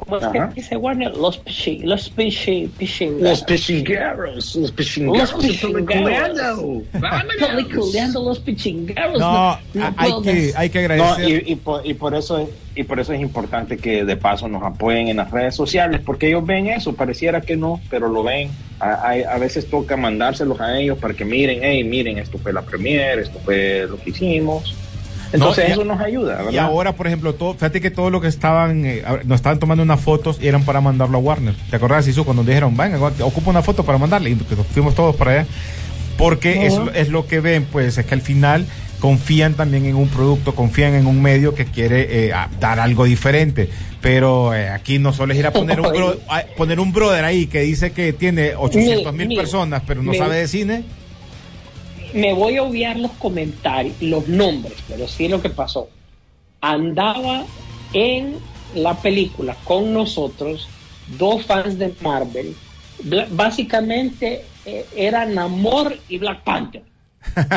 [0.00, 0.48] ¿cómo es Ajá.
[0.48, 1.16] que dice Warner?
[1.16, 3.06] Los pichi, los pichi, pichi.
[3.20, 5.32] Los pichingueros, los pichingueros.
[5.32, 6.84] Los pichingueros.
[7.40, 8.22] peliculeando.
[8.24, 9.18] Los pichingueros.
[9.18, 11.44] No, no hay, puedo que, hay que No, agradecer.
[11.46, 14.48] y, y por, y por eso es, y por eso es importante que de paso
[14.48, 18.22] nos apoyen en las redes sociales, porque ellos ven eso, pareciera que no, pero lo
[18.22, 18.50] ven.
[18.78, 22.52] A, a- a veces toca mandárselos a ellos para que miren, hey, miren, esto fue
[22.52, 24.74] la premiere, esto fue lo que hicimos.
[25.32, 26.50] Entonces a- eso nos ayuda, ¿verdad?
[26.52, 29.82] Y ahora, por ejemplo, todo, fíjate que todo lo que estaban, eh, nos estaban tomando
[29.82, 31.54] unas fotos y eran para mandarlo a Warner.
[31.70, 34.30] ¿Te acordás, Isu, cuando dijeron, venga, ocupa una foto para mandarle?
[34.30, 34.34] Y
[34.72, 35.46] fuimos todos para allá.
[36.16, 38.66] Porque es, es lo que ven, pues es que al final
[38.98, 43.70] confían también en un producto, confían en un medio que quiere eh, dar algo diferente.
[44.02, 47.24] Pero eh, aquí no solo es ir a poner un, bro- a poner un brother
[47.24, 50.84] ahí que dice que tiene 800 mil personas, pero no sabe de cine.
[52.14, 55.88] Me voy a obviar los comentarios, los nombres, pero sí lo que pasó.
[56.60, 57.44] Andaba
[57.92, 58.36] en
[58.74, 60.68] la película con nosotros
[61.18, 62.54] dos fans de Marvel.
[63.02, 66.82] Bla- básicamente eh, eran Namor y Black Panther.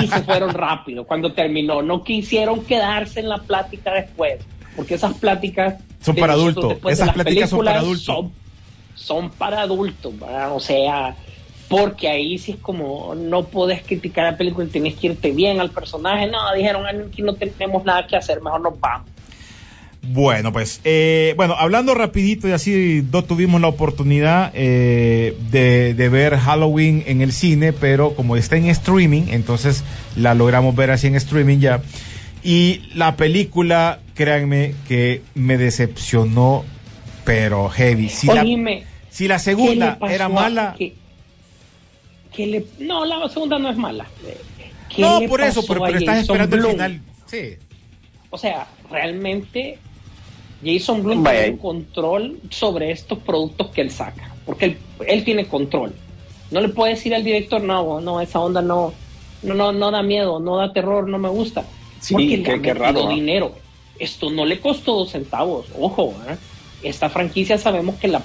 [0.02, 1.82] Y se fueron rápido cuando terminó.
[1.82, 4.39] No quisieron quedarse en la plática después,
[4.76, 6.78] porque esas pláticas Son para adultos.
[6.88, 8.06] Esas pláticas son para adultos.
[8.06, 8.32] son
[8.96, 10.56] son para adultos, ¿verdad?
[10.56, 11.16] O sea,
[11.75, 15.71] porque ahí sí es como no podés criticar la película, tienes que irte bien al
[15.71, 16.27] personaje.
[16.27, 19.09] No, dijeron aquí no tenemos nada que hacer, mejor nos vamos.
[20.03, 26.09] Bueno, pues, eh, bueno, hablando rapidito y así no tuvimos la oportunidad eh, de, de
[26.09, 29.83] ver Halloween en el cine, pero como está en streaming, entonces
[30.15, 31.81] la logramos ver así en streaming ya.
[32.43, 36.65] Y la película, créanme que me decepcionó,
[37.23, 38.09] pero heavy.
[38.09, 40.93] Si la, Oíme, si la ¿qué segunda era mala, qué-
[42.36, 44.06] qué le- no, la segunda no es mala.
[44.89, 47.02] ¿Qué no, le por eso, pero, estás Jason esperando el final.
[47.28, 47.56] Sí.
[48.30, 49.78] O sea, realmente
[50.63, 51.39] Jason Blum Vaya.
[51.39, 55.93] tiene un control sobre estos productos que él saca, porque él, él tiene control.
[56.52, 58.93] No le puede decir al director, no, no, esa onda no,
[59.41, 61.65] no, no, no da miedo, no da terror, no me gusta.
[62.00, 63.16] Sí, porque le qué- ha qué metido raro, ¿no?
[63.16, 63.55] dinero.
[63.99, 66.14] Esto no le costó dos centavos, ojo.
[66.28, 66.36] ¿eh?
[66.84, 68.24] Esta franquicia sabemos que, la,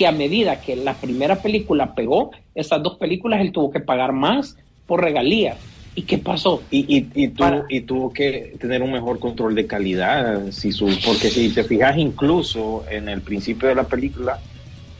[0.00, 4.14] que a medida que la primera película pegó, estas dos películas él tuvo que pagar
[4.14, 5.68] más por regalías.
[5.94, 6.66] ¿Y qué pasó?
[6.70, 10.72] Y, y, y, tuvo, Para- y tuvo que tener un mejor control de calidad, si
[10.72, 14.40] su, porque si te fijas incluso en el principio de la película,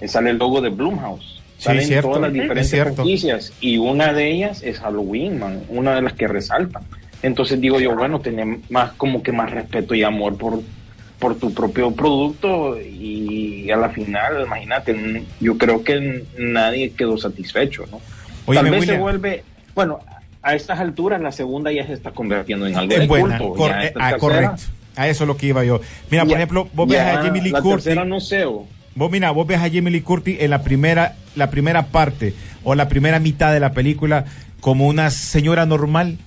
[0.00, 1.46] eh, sale el logo de Blumhouse.
[1.56, 2.08] Sí, Salen cierto.
[2.08, 2.94] todas las Es diferentes cierto.
[2.94, 6.82] franquicias y una de ellas es Halloween, man, una de las que resaltan.
[7.22, 10.62] Entonces digo yo, bueno, tener más como que más respeto y amor por,
[11.20, 17.84] por tu propio producto y a la final, imagínate, yo creo que nadie quedó satisfecho,
[17.90, 18.00] ¿no?
[18.46, 18.96] Óyeme, Tal vez William.
[18.96, 19.44] se vuelve,
[19.74, 20.00] bueno,
[20.42, 23.38] a estas alturas la segunda ya se está convirtiendo en algo de buena.
[23.38, 23.54] culto.
[23.54, 24.62] cor- ya eh, ah, correcto.
[24.96, 25.80] A eso es lo que iba yo.
[26.10, 27.84] Mira, por ejemplo, vos ves a Jimmy Lee La Curtis.
[27.84, 28.44] tercera no sé,
[28.96, 32.74] Vos mira, vos ves a Jamie Lee Curtis en la primera, la primera parte o
[32.74, 34.24] la primera mitad de la película
[34.60, 36.18] como una señora normal,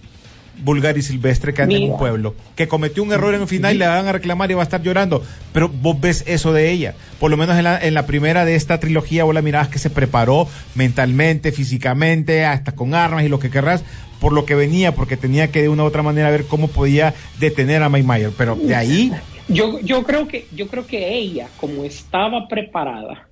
[0.63, 3.75] vulgar y silvestre que anda en un pueblo, que cometió un error en un final
[3.75, 5.23] y le van a reclamar y va a estar llorando.
[5.51, 6.93] Pero vos ves eso de ella.
[7.19, 9.79] Por lo menos en la, en la primera de esta trilogía, vos la mirabas que
[9.79, 13.83] se preparó mentalmente, físicamente, hasta con armas y lo que querrás,
[14.19, 17.13] por lo que venía, porque tenía que de una u otra manera ver cómo podía
[17.39, 18.31] detener a Mike Mayer.
[18.37, 19.11] Pero de ahí,
[19.49, 23.27] Yo, yo creo que yo creo que ella, como estaba preparada,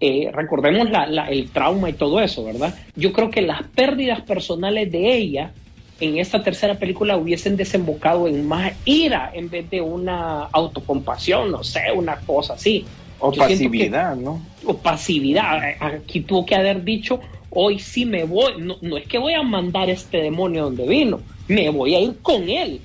[0.00, 2.74] eh, recordemos la, la- el trauma y todo eso, ¿verdad?
[2.94, 5.52] Yo creo que las pérdidas personales de ella
[6.00, 11.64] en esta tercera película hubiesen desembocado en más ira en vez de una autocompasión, no
[11.64, 12.84] sé, una cosa así.
[13.20, 14.40] o Yo siento que- pasividad, ¿no?
[14.64, 15.60] o pasividad.
[15.80, 17.18] Aquí tuvo que haber dicho,
[17.50, 21.20] hoy sí me voy, no, no es que voy a mandar este demonio donde vino,
[21.48, 22.80] me voy a ir con él.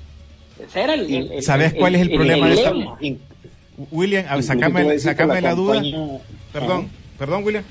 [0.64, 2.62] Ese era el, el- el- ¿Sabes cuál es el problema de.
[3.00, 3.20] In-
[3.92, 5.82] William, sacame, sacame la, duda.
[6.52, 6.88] Perdón,
[7.18, 7.64] perdón, William.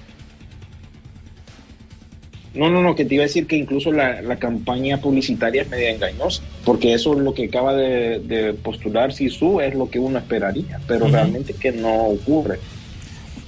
[2.54, 5.70] No, no, no, que te iba a decir que incluso la, la campaña publicitaria es
[5.70, 9.98] media engañosa, porque eso es lo que acaba de, de postular Sisu, es lo que
[9.98, 12.60] uno esperaría, pero realmente que no ocurre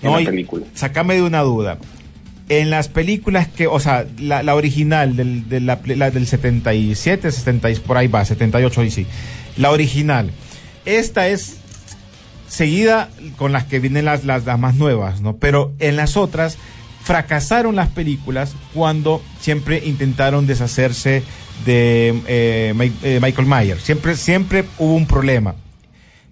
[0.02, 0.66] en No, la película.
[0.74, 1.78] Sacame de una duda.
[2.50, 7.32] En las películas que, o sea, la, la original del, de la, la del 77,
[7.32, 9.06] 70, y por ahí va, 78 y sí.
[9.58, 10.32] La original.
[10.86, 11.58] Esta es
[12.48, 15.38] seguida con las que vienen las, las, las más nuevas, ¿no?
[15.38, 16.58] Pero en las otras
[17.06, 21.22] fracasaron las películas cuando siempre intentaron deshacerse
[21.66, 23.84] de eh, eh, Michael Myers.
[23.84, 25.56] Siempre, siempre hubo un problema.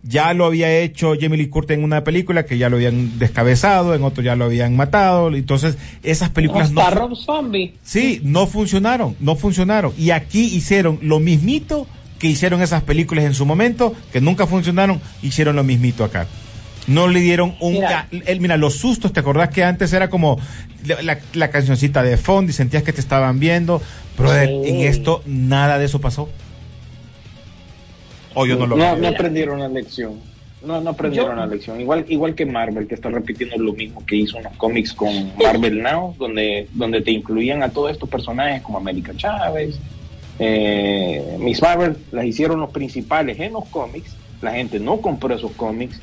[0.02, 3.94] Ya lo había hecho Jamie Lee Curtis en una película que ya lo habían descabezado,
[3.94, 5.34] en otro ya lo habían matado.
[5.34, 7.76] Entonces, esas películas no, Hasta Rob Zombie.
[7.84, 9.94] Sí, no funcionaron, no funcionaron.
[9.96, 15.00] Y aquí hicieron lo mismito que hicieron esas películas en su momento, que nunca funcionaron,
[15.22, 16.28] hicieron lo mismito acá.
[16.88, 17.74] No le dieron un...
[17.74, 18.08] Mira.
[18.12, 20.38] el- mira, los sustos, ¿te acordás que antes era como
[20.86, 23.82] la, la- la cancioncita de fondo y sentías que te estaban viendo?
[24.18, 24.70] Brother, Sí.
[24.70, 26.30] en esto nada de eso pasó.
[28.36, 30.20] O yo no lo no, no aprendieron la lección.
[30.66, 31.80] No, no aprendieron la lección.
[31.82, 35.32] Igual, igual que Marvel, que está repitiendo lo mismo que hizo en los cómics con
[35.38, 39.78] Marvel Now, donde, donde te incluían a todos estos personajes como América Chávez,
[40.40, 44.16] eh, Miss Marvel, las hicieron los principales en los cómics.
[44.42, 46.02] La gente no compró esos cómics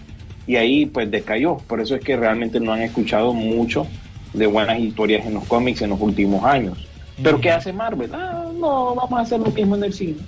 [0.50, 1.58] y ahí pues decayó.
[1.68, 3.88] Por eso es que realmente no han escuchado mucho
[4.32, 6.88] de buenas historias en los cómics en los últimos años.
[7.22, 8.10] Pero ¿qué hace Marvel?
[8.12, 10.26] Ah, no, vamos a hacer lo mismo en el cine.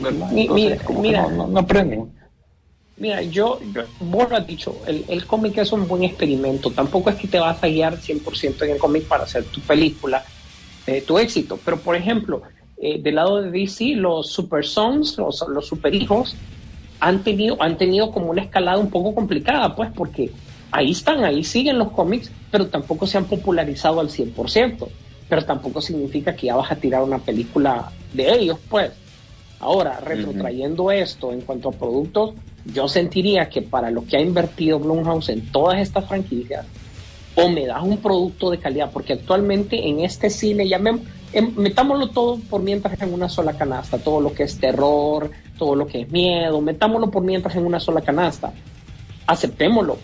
[0.00, 0.28] ¿Verdad?
[0.36, 1.22] Entonces, mira, mira.
[1.22, 2.12] no, no- no aprenden.
[2.96, 6.72] Mira, yo, yo- vos lo has dicho, el, el cómic es un buen experimento.
[6.74, 10.24] Tampoco es que te vas a guiar 100% en el cómic para hacer tu película,
[10.86, 11.60] eh, tu éxito.
[11.62, 12.42] Pero, por ejemplo,
[12.76, 16.42] eh, del lado de DC, los Super Sons, los, los super hijos,
[17.02, 20.30] han tenido, han tenido como una escalada un poco complicada, pues, porque
[20.70, 24.86] ahí están, ahí siguen los cómics, pero tampoco se han popularizado al 100%.
[25.28, 28.92] Pero tampoco significa que ya vas a tirar una película de ellos, pues.
[29.58, 32.34] Ahora, retrotrayendo esto en cuanto a productos,
[32.66, 36.64] yo sentiría que para lo que ha invertido Blumhouse en todas estas franquicias,
[37.34, 42.38] o me das un producto de calidad, porque actualmente en este cine, ya metámoslo todo
[42.48, 45.30] por mientras en una sola canasta, todo lo que es terror,
[45.62, 48.52] todo lo que es miedo, metámoslo por mientras en una sola canasta,
[49.28, 49.96] aceptémoslo.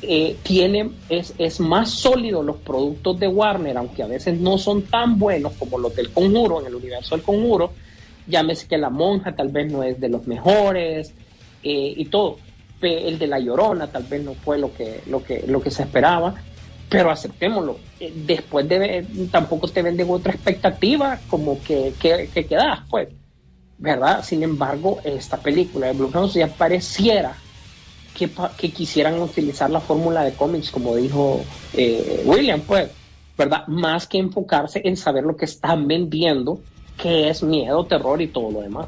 [0.00, 4.80] Eh, tiene, es, es más sólido los productos de Warner, aunque a veces no son
[4.84, 7.72] tan buenos como los del conjuro, en el universo del conjuro,
[8.26, 11.12] llámese que la monja tal vez no es de los mejores
[11.62, 12.38] eh, y todo.
[12.80, 15.82] El de la llorona tal vez no fue lo que, lo que, lo que se
[15.82, 16.36] esperaba,
[16.88, 17.76] pero aceptémoslo.
[18.00, 23.08] Eh, Después de, tampoco te venden otra expectativa como que, que, que quedas, pues,
[23.78, 24.22] ¿verdad?
[24.22, 27.42] Sin embargo, esta película de Blumhouse ya pareciera
[28.12, 32.90] que, pa- que quisieran utilizar la fórmula de cómics, como dijo eh, William, pues,
[33.36, 33.66] ¿verdad?
[33.68, 36.64] Más que enfocarse en saber lo que están vendiendo,
[36.96, 38.86] que es miedo, terror y todo lo demás.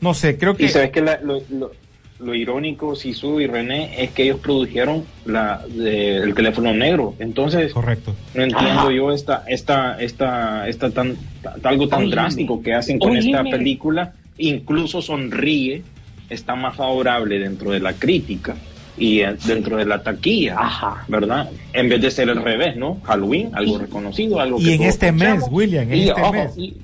[0.00, 0.66] No sé, creo que...
[0.66, 1.72] Y sabes que la- lo, lo-
[2.18, 7.14] lo irónico, Sisu y René, es que ellos produjeron la, de- el teléfono negro.
[7.18, 8.14] Entonces, Correcto.
[8.34, 8.92] no entiendo Ajá.
[8.92, 11.18] yo esta, esta, esta, esta tan, ta-
[11.62, 14.12] algo tan drástico que hacen con esta película.
[14.38, 15.82] Incluso sonríe,
[16.28, 18.54] está más favorable dentro de la crítica
[18.98, 21.04] y eh, dentro de la taquilla, Ajá.
[21.08, 21.48] ¿verdad?
[21.72, 22.98] En vez de ser al revés, ¿no?
[23.04, 25.44] Halloween, algo reconocido, algo Y que en todos este mes.
[25.50, 26.52] William, en Y, este ojo, mes.
[26.58, 26.76] y- y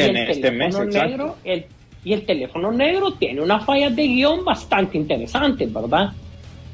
[0.00, 1.08] En el este mes, teléfono exacto.
[1.08, 1.64] negro, el,
[2.04, 6.12] y el teléfono negro tiene unas fallas de guion bastante interesantes, ¿verdad?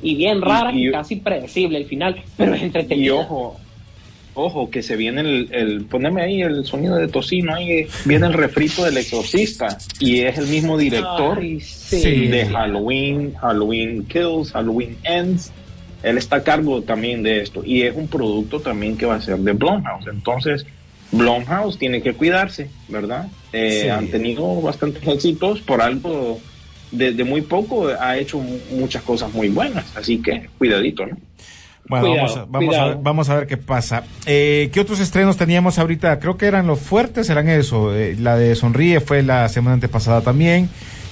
[0.03, 3.21] Y bien raras y, y- casi predecible el final, pero es Y entretenido.
[3.21, 3.57] ojo,
[4.35, 8.33] ojo, que se viene el, el, poneme ahí el sonido de tocino, ahí viene el
[8.33, 12.01] refrito del exorcista, y es el mismo director Ay, sí.
[12.01, 12.27] Sí.
[12.29, 15.53] de Halloween, Halloween Kills, Halloween Ends.
[16.03, 19.21] Él está a cargo también de esto, y es un producto también que va a
[19.23, 20.07] ser de Blumhouse.
[20.09, 20.67] Entonces,
[21.13, 23.29] Blumhouse tiene que cuidarse, ¿verdad?
[23.53, 23.89] Eh, Sí.
[23.89, 26.41] Han tenido bastantes éxitos por algo.
[26.91, 31.17] Desde muy poco ha hecho mu- muchas cosas muy buenas, así que cuidadito, ¿no?
[31.87, 34.05] Bueno, Cuidado, vamos, a, vamos, a ver, vamos a ver qué pasa.
[34.27, 36.19] Eh, ¿Qué otros estrenos teníamos ahorita?
[36.19, 37.95] Creo que eran los fuertes, eran eso.
[37.95, 40.71] Eh, la de Sonríe fue la semana antepasada también,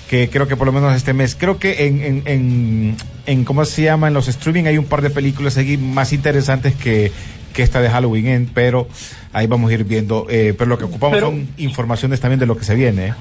[0.09, 1.35] que creo que por lo menos este mes.
[1.39, 2.97] Creo que en, en, en,
[3.27, 4.09] en ¿cómo se llama?
[4.09, 7.13] En los streaming hay un par de películas aquí más interesantes que,
[7.53, 8.89] que esta de Halloween End, pero
[9.35, 10.27] ahí vamos a ir viendo.
[10.31, 13.09] Eh, pero lo que ocupamos Pero- son informaciones también de lo que se viene.
[13.09, 13.15] ¿eh?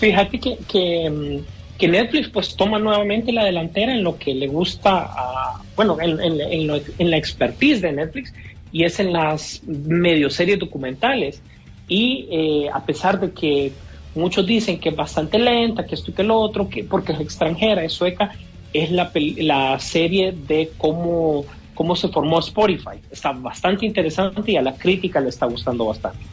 [0.00, 1.40] Fíjate que, que,
[1.78, 6.20] que Netflix pues toma nuevamente la delantera en lo que le gusta a, bueno, en,
[6.20, 8.32] en- en en la expertise de Netflix
[8.70, 11.44] y es en las medio series documentales.
[11.86, 12.28] Y
[12.66, 13.78] eh, a pesar de que
[14.14, 17.20] muchos dicen que es bastante lenta, que esto y que lo otro, que porque es
[17.20, 18.34] extranjera, es sueca,
[18.72, 23.02] es la, la serie de cómo, cómo se formó Spotify.
[23.10, 26.26] Está bastante interesante y a la crítica le está gustando bastante.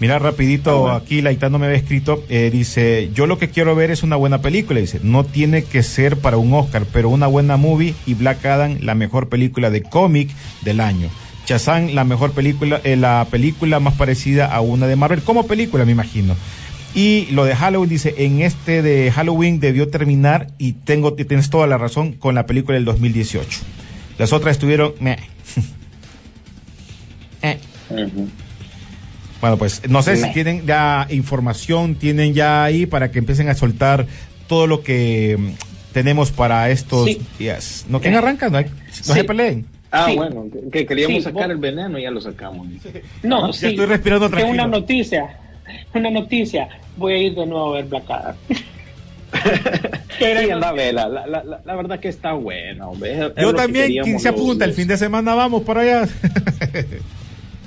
[0.00, 4.02] Mira, rapidito, aquí Laitano me había escrito, eh, dice, yo lo que quiero ver es
[4.02, 7.94] una buena película, dice, no tiene que ser para un Oscar, pero una buena movie
[8.04, 10.30] y Black Adam, la mejor película de cómic
[10.62, 11.08] del año.
[11.46, 15.84] Shazam, la mejor película, eh, la película más parecida a una de Marvel, como película
[15.84, 16.34] me imagino.
[16.94, 21.66] Y lo de Halloween dice, en este de Halloween debió terminar y tengo, tienes toda
[21.66, 23.60] la razón con la película del 2018.
[24.18, 24.94] Las otras estuvieron...
[25.00, 25.18] meh.
[27.42, 27.58] Eh.
[29.44, 33.54] Bueno, pues no sé si tienen ya información, tienen ya ahí para que empiecen a
[33.54, 34.06] soltar
[34.46, 35.48] todo lo que mm,
[35.92, 37.20] tenemos para estos Sí.
[37.38, 37.84] días.
[37.90, 38.48] ¿No quién arranca?
[38.48, 39.12] No, hay, no Sí.
[39.12, 39.66] se peleen.
[39.92, 40.16] Ah, Sí.
[40.16, 42.66] bueno, que, que queríamos Sí, sacar vos- el veneno, ya lo sacamos.
[43.22, 43.66] No, Ya sí.
[43.66, 44.64] estoy respirando Tengo tranquilo.
[44.64, 45.38] una noticia.
[45.92, 46.68] Una noticia.
[46.96, 48.36] Voy a ir de nuevo a ver Black Adam.
[50.18, 51.06] Sí, anda a verla.
[51.08, 52.32] La, la, la, la verdad que está
[53.36, 54.64] lo Yo también, ¿quién se los- apunta?
[54.64, 56.08] El fin de semana vamos para allá.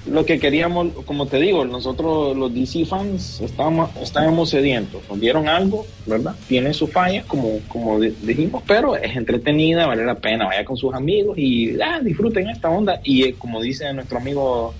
[0.10, 5.02] Lo que queríamos, como te digo, nosotros los DC fans estábamos, estábamos sedientos.
[5.10, 6.36] Nos dieron algo, ¿verdad?
[6.48, 10.46] Tiene sus fallas, como, como di- dijimos, pero es entretenida, vale la pena.
[10.46, 13.00] Vaya con sus amigos y ah, disfruten esta onda.
[13.04, 14.74] Y eh, como dice nuestro amigo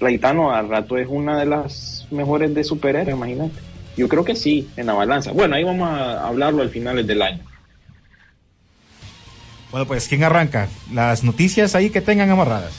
[0.00, 3.60] Laitano, al rato es una de las mejores de superhéroes, imagínate.
[3.96, 5.32] Yo creo que sí, en la balanza.
[5.32, 7.40] Bueno, ahí vamos a hablarlo al final del año.
[9.70, 10.68] bueno, pues ¿quién arranca?
[10.92, 12.72] Las noticias ahí que tengan amarradas.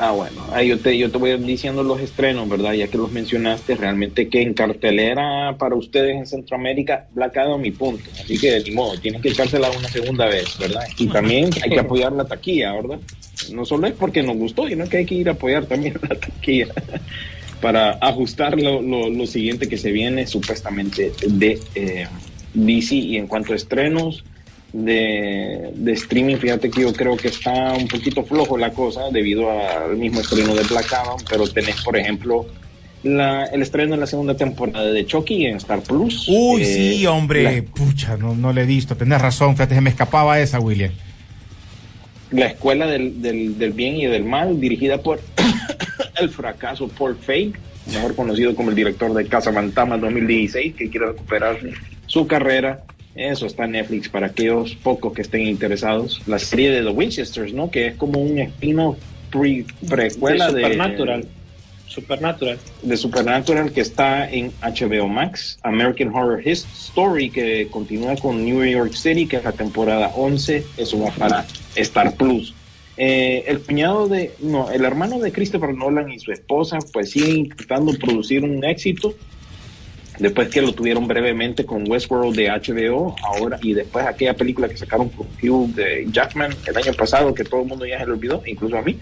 [0.00, 2.72] Ah, bueno, ahí yo te, yo te voy diciendo los estrenos, ¿verdad?
[2.74, 7.72] Ya que los mencionaste, realmente que en cartelera para ustedes en Centroamérica, Black Adam mi
[7.72, 8.12] punto.
[8.16, 10.82] Así que, ni modo, tienen que echársela una segunda vez, ¿verdad?
[10.96, 13.00] Y también hay que apoyar la taquilla, ¿verdad?
[13.40, 16.16] No solo es porque nos gustó, sino que hay que ir a apoyar también la
[16.16, 16.68] taquilla
[17.60, 22.08] para ajustar lo, lo, lo siguiente que se viene supuestamente de eh,
[22.52, 22.94] DC.
[22.94, 24.26] Y en cuanto a estrenos,
[24.72, 29.50] de, de streaming, fíjate que yo creo que está un poquito flojo la cosa debido
[29.50, 32.46] al mismo estreno de Black Adam, pero tenés, por ejemplo,
[33.02, 36.26] la, el estreno de la segunda temporada de Chucky en Star Plus.
[36.28, 36.64] Uy, Eh,
[36.96, 37.42] sí, hombre.
[37.44, 38.96] La, Pucha, no, no le he visto.
[38.96, 40.92] Tenés razón, fíjate, se me escapaba esa, William.
[42.30, 45.20] la escuela del, del, del bien y del mal, dirigida por
[46.20, 47.54] el fracaso Paul Feig,
[47.92, 51.58] mejor conocido como el director de Casa Fantasma 2016, que quiere recuperar
[52.06, 52.82] su carrera.
[53.18, 56.22] Eso está en Netflix para aquellos pocos que estén interesados.
[56.26, 57.68] La serie de The Winchesters, ¿no?
[57.68, 58.96] Que es como un espino
[59.30, 61.28] pre- precuela de, Supernatural.
[61.86, 62.58] Supernatural.
[62.82, 68.64] de Supernatural que está en HBO Max, American Horror His Story que continúa con New
[68.64, 71.44] York City, que es la temporada 11, eso va para
[71.74, 72.54] Star Plus.
[72.96, 77.36] Eh, el cuñado de, no, el hermano de Christopher Nolan y su esposa, pues siguen
[77.46, 79.14] intentando producir un éxito.
[80.18, 84.76] Después que lo tuvieron brevemente con Westworld de HBO, ahora y después aquella película que
[84.76, 88.14] sacaron con Hugh de Jackman el año pasado, que todo el mundo ya se lo
[88.14, 88.98] olvidó, incluso a mí.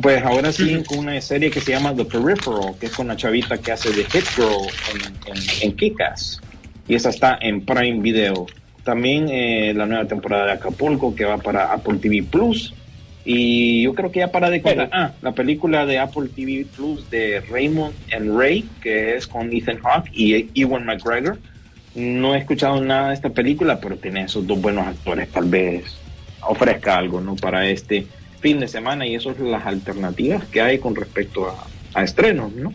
[0.00, 3.16] Pues ahora siguen con una serie que se llama The Peripheral, que es con la
[3.16, 4.68] chavita que hace de Hit Girl
[5.62, 5.76] en, en.
[6.88, 8.46] Y esa está en Prime Video.
[8.84, 12.72] También eh, la nueva temporada de Acapulco, que va para Apple TV Plus.
[13.28, 17.10] Y yo creo que ya para de contar, ah, la película de Apple TV Plus
[17.10, 21.36] de Raymond and Ray, que es con Ethan Hawke y Ewan McGregor.
[21.96, 25.28] No he escuchado nada de esta película, pero tiene esos dos buenos actores.
[25.30, 25.98] Tal vez
[26.42, 27.34] ofrezca algo, ¿no?
[27.34, 28.06] Para este
[28.38, 32.52] fin de semana y eso es las alternativas que hay con respecto a, a estrenos,
[32.52, 32.72] ¿no?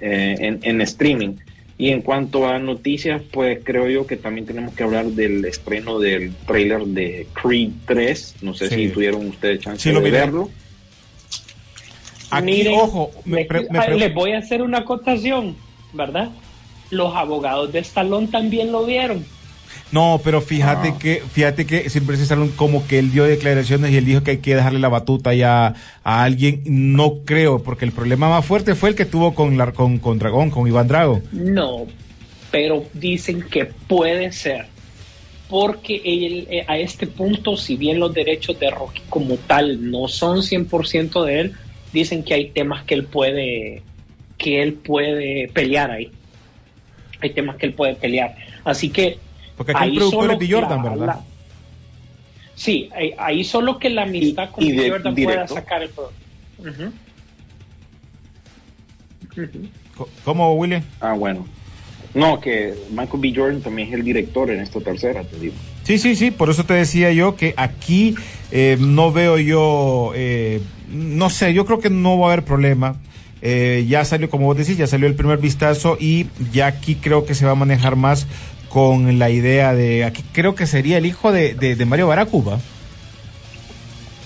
[0.00, 1.36] Eh, en, en streaming.
[1.80, 6.00] Y en cuanto a noticias, pues creo yo que también tenemos que hablar del estreno
[6.00, 8.34] del trailer de Creed 3.
[8.42, 8.74] No sé Sí.
[8.74, 10.50] si tuvieron ustedes chance Sí, de verlo.
[12.30, 15.56] Aquí, Miren, ojo, me, les, pre- me pre- les voy a hacer una acotación,
[15.92, 16.28] ¿verdad?
[16.90, 19.24] Los abogados de Stallone también lo vieron.
[19.92, 20.98] No, pero fíjate Ah.
[20.98, 24.32] que, fíjate que siempre se salen como que él dio declaraciones y él dijo que
[24.32, 26.62] hay que dejarle la batuta ya a alguien.
[26.66, 30.18] No creo, porque el problema más fuerte fue el que tuvo con, la, con, con
[30.18, 31.22] Dragón, con Iván Drago.
[31.32, 31.86] No,
[32.50, 34.66] pero dicen que puede ser.
[35.48, 40.06] Porque él, eh, a este punto, si bien los derechos de Rocky como tal no
[40.06, 41.52] son 100% de él,
[41.92, 43.82] dicen que hay temas que él puede
[44.36, 46.10] que él puede pelear ahí.
[47.20, 48.36] Hay temas que él puede pelear.
[48.62, 49.18] Así que
[49.58, 50.48] Porque aquí el productor es B.
[50.50, 51.06] Jordan, la- ¿verdad?
[51.06, 51.20] la-
[52.54, 54.82] sí, ahí, ahí solo que la amistad Y- con y B.
[54.84, 56.14] de- Jordan pueda sacar el producto.
[60.24, 60.82] ¿Cómo, William?
[61.00, 61.46] Ah, bueno.
[62.14, 63.32] No, que Michael B.
[63.36, 65.54] Jordan también es el director en esta tercera, te digo.
[65.84, 68.14] Sí, sí, sí, por eso te decía yo que aquí
[68.50, 72.96] eh, no veo yo, eh, no sé, yo creo que no va a haber problema.
[73.42, 77.24] Eh, ya salió, como vos decís, ya salió el primer vistazo y ya aquí creo
[77.24, 78.26] que se va a manejar más
[78.68, 82.58] con la idea de, aquí creo que sería el hijo de, de, de Mario Baracuba.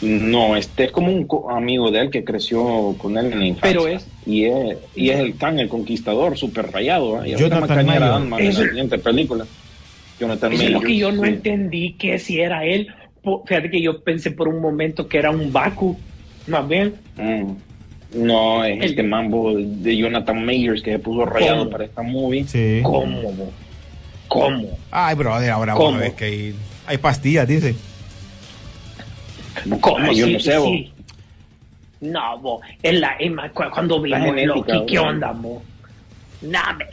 [0.00, 3.46] No, este es como un co- amigo de él que creció con él en la
[3.46, 3.70] infancia.
[3.80, 7.22] Pero es- Y es, y es el Khan, el conquistador, súper rayado.
[7.24, 7.30] ¿eh?
[7.30, 8.02] Y Jonathan Mayor.
[8.04, 9.46] Ant-Man en la siguiente película.
[10.18, 11.28] Jonathan Eso es lo que yo no sí.
[11.28, 12.88] entendí que si era él.
[13.46, 15.96] Fíjate que yo pensé por un momento que era un Baku,
[16.48, 16.94] más bien.
[17.16, 17.52] Mm.
[18.24, 21.70] No, es El- este mambo de Jonathan Majors que se puso rayado ¿Cómo?
[21.70, 22.44] para esta movie.
[22.44, 22.80] Sí.
[22.82, 23.52] ¿Cómo?
[24.32, 24.78] ¿Cómo?
[24.90, 25.90] Ay, brother, ahora ¿Cómo?
[25.92, 26.54] vos ves que hay,
[26.86, 27.74] hay pastillas, dice.
[29.80, 29.98] ¿Cómo?
[29.98, 30.68] Ay, yo Sí, no sé, vos.
[30.68, 30.92] sí.
[32.00, 35.62] No, bo, en la, en ma- cu- cuando vimos genética, Loki, ¿qué onda, bo?
[36.40, 36.84] Name,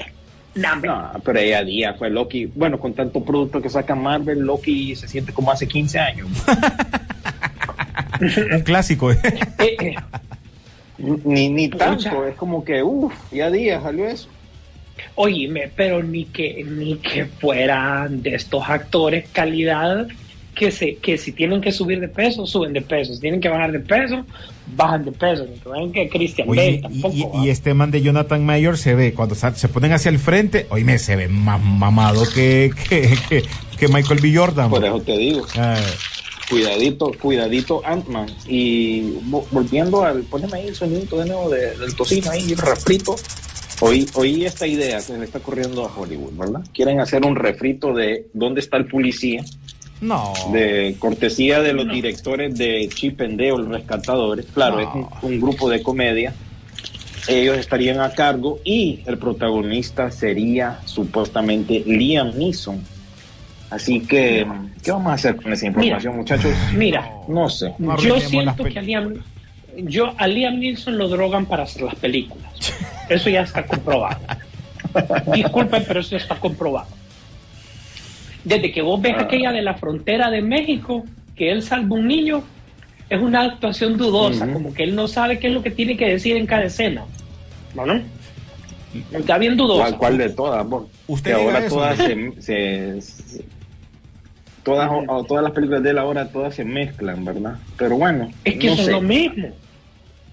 [0.54, 0.88] name.
[0.88, 2.46] No, pero ella día fue Loki.
[2.46, 6.28] Bueno, con tanto producto que saca Marvel, Loki se siente como hace 15 años.
[8.52, 9.12] Un clásico.
[9.12, 9.18] ¿eh?
[10.98, 12.28] Ni, ni tanto, Pucha.
[12.30, 14.28] es como que, uff, ya día salió eso.
[15.16, 20.08] Óyeme, pero ni que, ni que fueran de estos actores calidad
[20.56, 23.14] que se, que si tienen que subir de peso, suben de peso.
[23.14, 24.26] Si tienen que bajar de peso,
[24.76, 25.46] bajan de peso.
[25.78, 27.44] Ni que Christian Bale Oye, y, tampoco.
[27.46, 30.98] y- este man de Jonathan Mayor se ve, cuando se ponen hacia el frente, oíme,
[31.00, 33.44] se ve más mamado que, que, que,
[33.78, 34.36] que Michael B.
[34.36, 34.70] Jordan.
[34.70, 35.46] Por eso te digo.
[35.56, 35.82] Ay.
[36.50, 38.28] Cuidadito, cuidadito Ant-Man.
[38.48, 43.16] Y vo- volviendo al, poneme ahí el sonido de nuevo de- del tocino ahí, refrito.
[43.82, 46.62] Oí, oí esta idea se le está corriendo a Hollywood, ¿verdad?
[46.74, 49.44] Quieren hacer un refrito de dónde está el policía,
[50.02, 50.34] No.
[50.52, 54.46] de cortesía de los directores de Chip and Dale, Rescatadores.
[54.54, 54.82] Claro, No.
[54.82, 56.34] es un, un grupo de comedia.
[57.28, 62.82] Ellos estarían a cargo y el protagonista sería supuestamente Liam Neeson.
[63.70, 64.48] Así que,
[64.84, 66.52] ¿qué vamos a hacer con esa información, muchachos?
[66.76, 67.76] Mira, No sé.
[67.78, 69.14] No yo arruinemos las siento que a Liam,
[69.88, 72.50] yo, a Liam Neeson lo drogan para hacer las películas.
[73.10, 74.20] Eso ya está comprobado.
[75.34, 76.88] Disculpen, pero eso está comprobado.
[78.44, 79.22] Desde que vos ves Ah.
[79.24, 81.06] aquella de la frontera de México,
[81.36, 82.44] que él salva un niño,
[83.10, 86.08] es una actuación dudosa, como que él no sabe qué es lo que tiene que
[86.08, 87.04] decir en cada escena.
[87.76, 88.02] ¿No, no?
[89.12, 89.84] Está bien dudosa.
[89.84, 90.66] ¿Cuál, cuál de todas?
[91.08, 91.76] Usted que ahora eso.
[91.76, 93.46] todas se, se- se-
[94.64, 97.56] todas, o- todas las películas de él ahora todas se mezclan, ¿verdad?
[97.78, 98.90] Pero bueno, Es que no eso sé.
[98.90, 99.50] es lo mismo.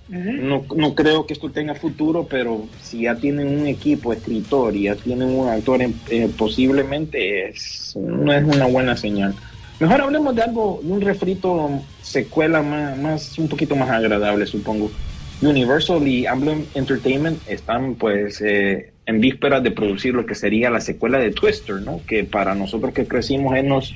[0.09, 4.85] No, no creo que esto tenga futuro, pero si ya tienen un equipo escritor y
[4.85, 9.37] ya tienen un actor, en- eh, posiblemente es, no es una buena señal.
[9.79, 14.95] Mejor hablemos de algo, de un refrito secuela más, más un poquito más agradable, supongo.
[15.41, 20.81] Universal y Amblin Entertainment están pues eh, en vísperas de producir lo que sería la
[20.81, 22.05] secuela de Twister, ¿no?
[22.07, 23.95] Que para nosotros que crecimos en los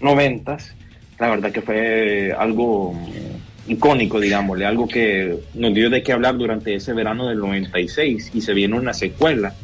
[0.00, 0.78] noventas,
[1.18, 3.35] la verdad que fue algo
[3.68, 8.40] icónico, digámosle, algo que nos dio de qué hablar durante ese verano del 96 y
[8.40, 9.54] se viene una secuela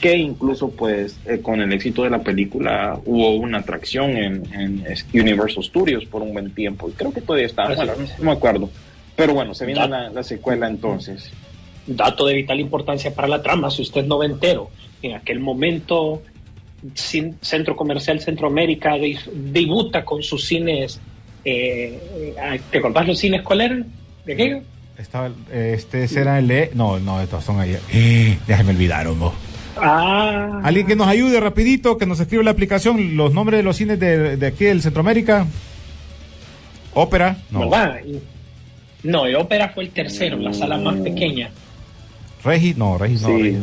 [0.00, 4.84] que incluso pues eh, con el éxito de la película hubo una atracción en, en
[5.14, 8.18] Universal Studios por un buen tiempo y creo que todavía está, bueno, es.
[8.18, 8.70] no me acuerdo,
[9.16, 11.30] pero bueno, se viene la, la secuela entonces.
[11.86, 14.70] dato de vital importancia para la trama, si usted no ve entero,
[15.02, 16.22] en aquel momento
[16.94, 21.00] Centro Comercial Centroamérica de- debuta con sus cines,
[21.44, 23.86] eh, eh, ¿te acordás los cines eran?
[24.26, 24.62] ¿De qué?
[24.98, 26.70] Estaba, eh, este será el de...
[26.74, 27.76] No, no, estos son ahí.
[27.92, 29.32] Eh, déjame olvidar, hongo.
[29.76, 33.76] Ah, Alguien que nos ayude rapidito, que nos escriba la aplicación, los nombres de los
[33.76, 35.46] cines de, de aquí del Centroamérica.
[36.92, 37.60] Ópera, no.
[37.70, 38.00] ¿verdad?
[39.02, 41.50] No, el ópera fue el tercero, la sala más pequeña.
[42.44, 43.28] Regi, no, Regi, no.
[43.28, 43.42] Sí.
[43.42, 43.58] Regi.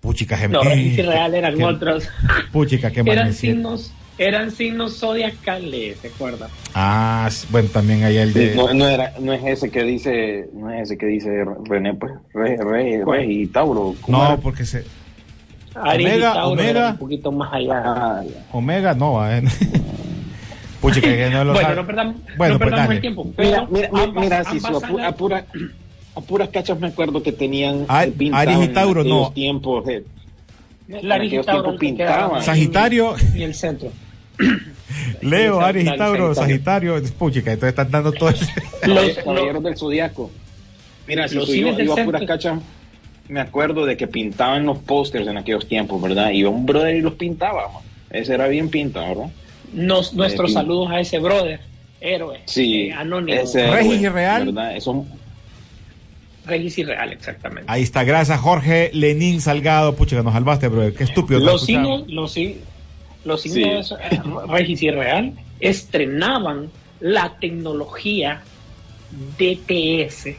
[0.00, 2.08] Puchica, No, Regis y Real eran que- otros.
[2.52, 6.50] Puchica, qué mal eran me signos, eran signos zodiacales, ¿te acuerdas?
[6.74, 8.54] Ah, bueno, también hay el de.
[8.54, 12.12] No, no, era, no es ese que dice, no es ese que dice René, pues,
[12.34, 13.18] Re, Re, ¿Cuál?
[13.18, 13.94] Re y Tauro.
[14.00, 14.36] ¿cómo No, era?
[14.36, 14.84] porque se.
[15.74, 16.90] Aries y Omega, Tauro Omega.
[16.90, 17.82] un poquito más allá.
[17.84, 18.22] Ah.
[18.52, 19.30] Omega, no.
[19.30, 19.42] eh.
[20.82, 21.76] Que no lo Bueno, sabe.
[21.80, 23.24] no perdamos, Bueno, no pues perdamos el tiempo.
[23.24, 25.46] Mira, pero mira, mira, ambas- mira, si su- a, a pura-
[26.16, 29.20] a puras cachas me acuerdo que tenían Ar- eh, pintado Aries y en Tauro, aquellos
[29.28, 29.32] no.
[29.32, 30.02] tiempos eh,
[30.88, 32.36] La en aquellos tiempos pintaban.
[32.38, 33.14] en- Sagitario.
[33.32, 33.92] Y el centro.
[35.20, 36.94] Leo, Aries y Sagitario, Tauro, Sagitario.
[36.94, 37.18] Sagitario.
[37.18, 38.46] Puchica, entonces están dando todo ese.
[38.86, 40.30] Los- Caballeros del Zodiaco.
[41.06, 42.60] Mira, si Los yo del iba a puras cachas,
[43.28, 46.30] me acuerdo de que pintaban los pósters en aquellos tiempos, ¿verdad?
[46.30, 47.82] Iba un brother y los pintaba, man.
[48.10, 49.30] Ese era bien pintado, ¿verdad?
[49.72, 51.60] Nos, nuestros Eh, saludos a ese brother,
[52.00, 52.88] héroe, Sí.
[52.88, 54.44] eh, anónimo, ese Regis héroe, y Real.
[54.46, 54.76] ¿verdad?
[54.76, 55.06] Eso,
[56.44, 57.64] Regis y Real, exactamente.
[57.72, 59.94] Ahí está, gracias Jorge Lenín Salgado.
[59.94, 60.92] Puchica, nos salvaste, bro.
[60.92, 61.40] Qué estúpido.
[61.40, 62.30] Los escuchamos.
[62.32, 62.56] cines,
[63.24, 63.62] los, Sí.
[63.62, 63.82] eh,
[64.48, 66.70] Regis y Real estrenaban
[67.00, 68.42] la tecnología
[69.38, 70.36] DTS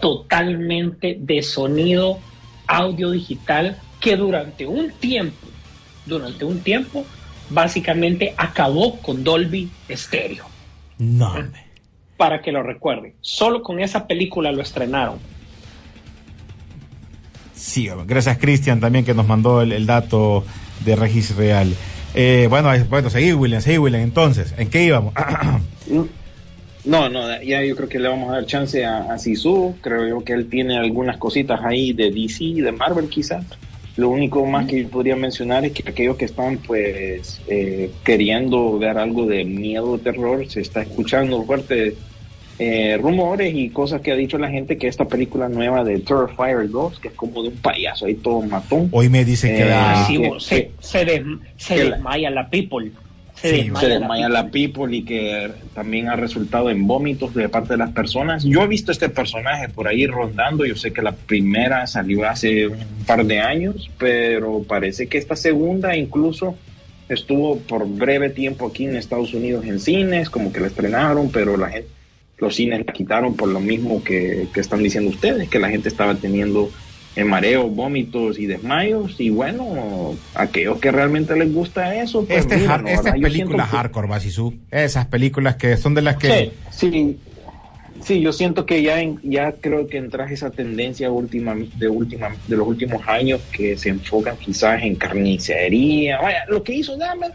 [0.00, 2.18] totalmente de sonido
[2.66, 5.46] audio digital que durante un tiempo,
[6.06, 7.04] durante un tiempo,
[7.50, 10.44] básicamente acabó con Dolby Stereo.
[10.98, 11.60] No, hombre.
[12.16, 13.14] Para que lo recuerden.
[13.20, 15.18] Solo con esa película lo estrenaron.
[17.54, 20.44] Sí, gracias Cristian también que nos mandó el, el dato
[20.84, 21.72] de Regis Real.
[22.14, 24.02] Eh, bueno, bueno, seguí William, seguí William.
[24.02, 25.14] Entonces, ¿en qué íbamos?
[26.84, 29.76] no, no, ya yo creo que le vamos a dar chance a, a Sisu.
[29.80, 33.44] Creo yo que él tiene algunas cositas ahí de DC, de Marvel quizás.
[33.96, 38.78] Lo único más que yo podría mencionar es que aquellos que están pues eh, queriendo
[38.78, 41.94] ver algo de miedo terror, se está escuchando fuertes
[42.58, 46.68] eh, rumores y cosas que ha dicho la gente que esta película nueva de Terrifier
[46.70, 50.04] 2, que es como de un payaso ahí todo matón, Hoy me dicen que Eh.
[50.06, 51.22] Sí, se, se, des-
[51.56, 52.92] se que la- desmaya la people.
[53.34, 57.34] Se Sí, desmaya, se desmaya la la people y que también ha resultado en vómitos
[57.34, 58.44] de parte de las personas.
[58.44, 62.68] Yo he visto este personaje por ahí rondando, yo sé que la primera salió hace
[62.68, 66.54] un par de años, pero parece que esta segunda incluso
[67.08, 71.56] estuvo por breve tiempo aquí en Estados Unidos en cines, como que la estrenaron, pero
[71.56, 71.88] la gente,
[72.42, 75.88] los cines la quitaron por lo mismo que, que están diciendo ustedes, que la gente
[75.88, 76.68] estaba teniendo
[77.14, 82.54] eh, mareos, vómitos y desmayos, y bueno, aquellos que realmente les gusta eso, pues Este,
[82.56, 82.88] es mira, ¿no?
[82.88, 83.16] esta es ¿verdad?
[83.18, 84.54] Yo película siento que- hardcore, Basisú.
[84.70, 86.52] Esas películas que son de las que.
[86.70, 87.16] Sí, sí,
[88.02, 92.34] sí, yo siento que ya en- ya creo que entras esa tendencia última de última
[92.48, 96.18] de los últimos años que se enfocan quizás en carnicería.
[96.20, 97.32] Vaya, lo que hizo Dahmer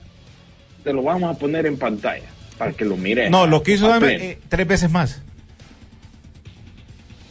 [0.83, 3.29] te lo vamos a poner en pantalla para que lo mires.
[3.29, 4.31] No, lo que hizo a Dahmer, pleno.
[4.31, 5.21] eh, tres veces más.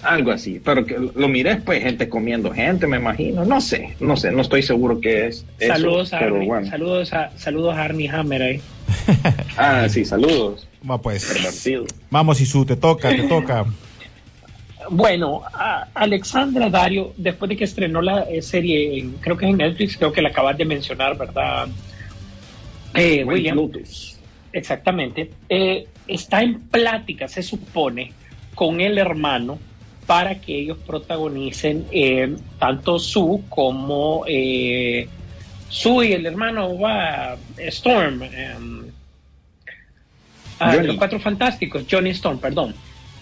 [0.03, 4.17] algo así, pero que lo mires pues gente comiendo gente, me imagino, no sé, no
[4.17, 6.69] sé, no estoy seguro que es eso, Saludos a, pero Arnie, bueno.
[6.71, 8.61] saludos a saludos a Arnie Hammer ahí.
[9.57, 10.69] Ah, sí, saludos.
[10.89, 11.25] Va pues.
[11.25, 11.87] Pervertido.
[12.11, 13.65] Vamos, Sisu, te toca, te toca.
[14.91, 19.51] Bueno, a- Alexandra Dario, después de que estrenó la eh, serie, en- creo que es
[19.51, 21.67] en Netflix, creo que la acabas de mencionar, ¿verdad?
[22.95, 24.16] Eh, William, Lotus.
[24.57, 25.31] Exactamente.
[25.49, 28.13] Eh, está en plática, se supone,
[28.55, 29.59] con el hermano
[30.07, 35.09] para que ellos protagonicen eh, tanto Sue como eh,
[35.69, 38.23] Sue y el hermano va Storm.
[38.23, 38.87] em,
[40.61, 42.75] ah, los Cuatro Fantásticos, Johnny Storm, perdón.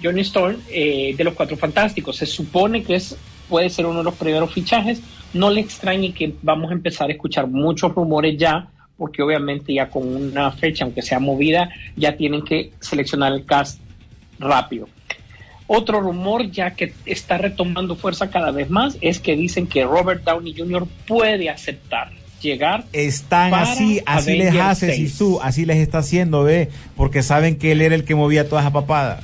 [0.03, 2.17] Johnny Storm eh, de los Cuatro Fantásticos.
[2.17, 3.17] Se supone que es
[3.49, 5.01] puede ser uno de los primeros fichajes.
[5.33, 9.89] No le extrañe que vamos a empezar a escuchar muchos rumores ya, porque obviamente ya
[9.91, 13.81] con una fecha, aunque sea movida, ya tienen que seleccionar el cast
[14.39, 14.89] rápido.
[15.67, 20.23] Otro rumor ya que está retomando fuerza cada vez más es que dicen que Robert
[20.23, 20.87] Downey Jr.
[21.07, 25.11] puede aceptar llegar Están así, así les Avengers hace 6.
[25.11, 28.61] Sisu, así les está haciendo, ve, porque saben que él era el que movía toda
[28.61, 29.23] esa papada.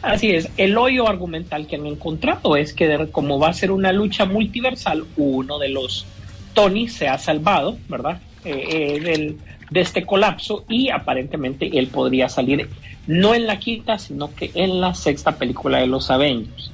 [0.00, 3.92] Así es, el hoyo argumental que han encontrado es que como va a ser una
[3.92, 6.06] lucha multiversal, uno de los
[6.54, 8.18] Tony se ha salvado, ¿verdad?
[8.42, 9.38] Eh, eh, del-
[9.70, 12.70] de este colapso y aparentemente él podría salir
[13.06, 16.72] no en la quinta, sino que en la sexta película de los Avengers.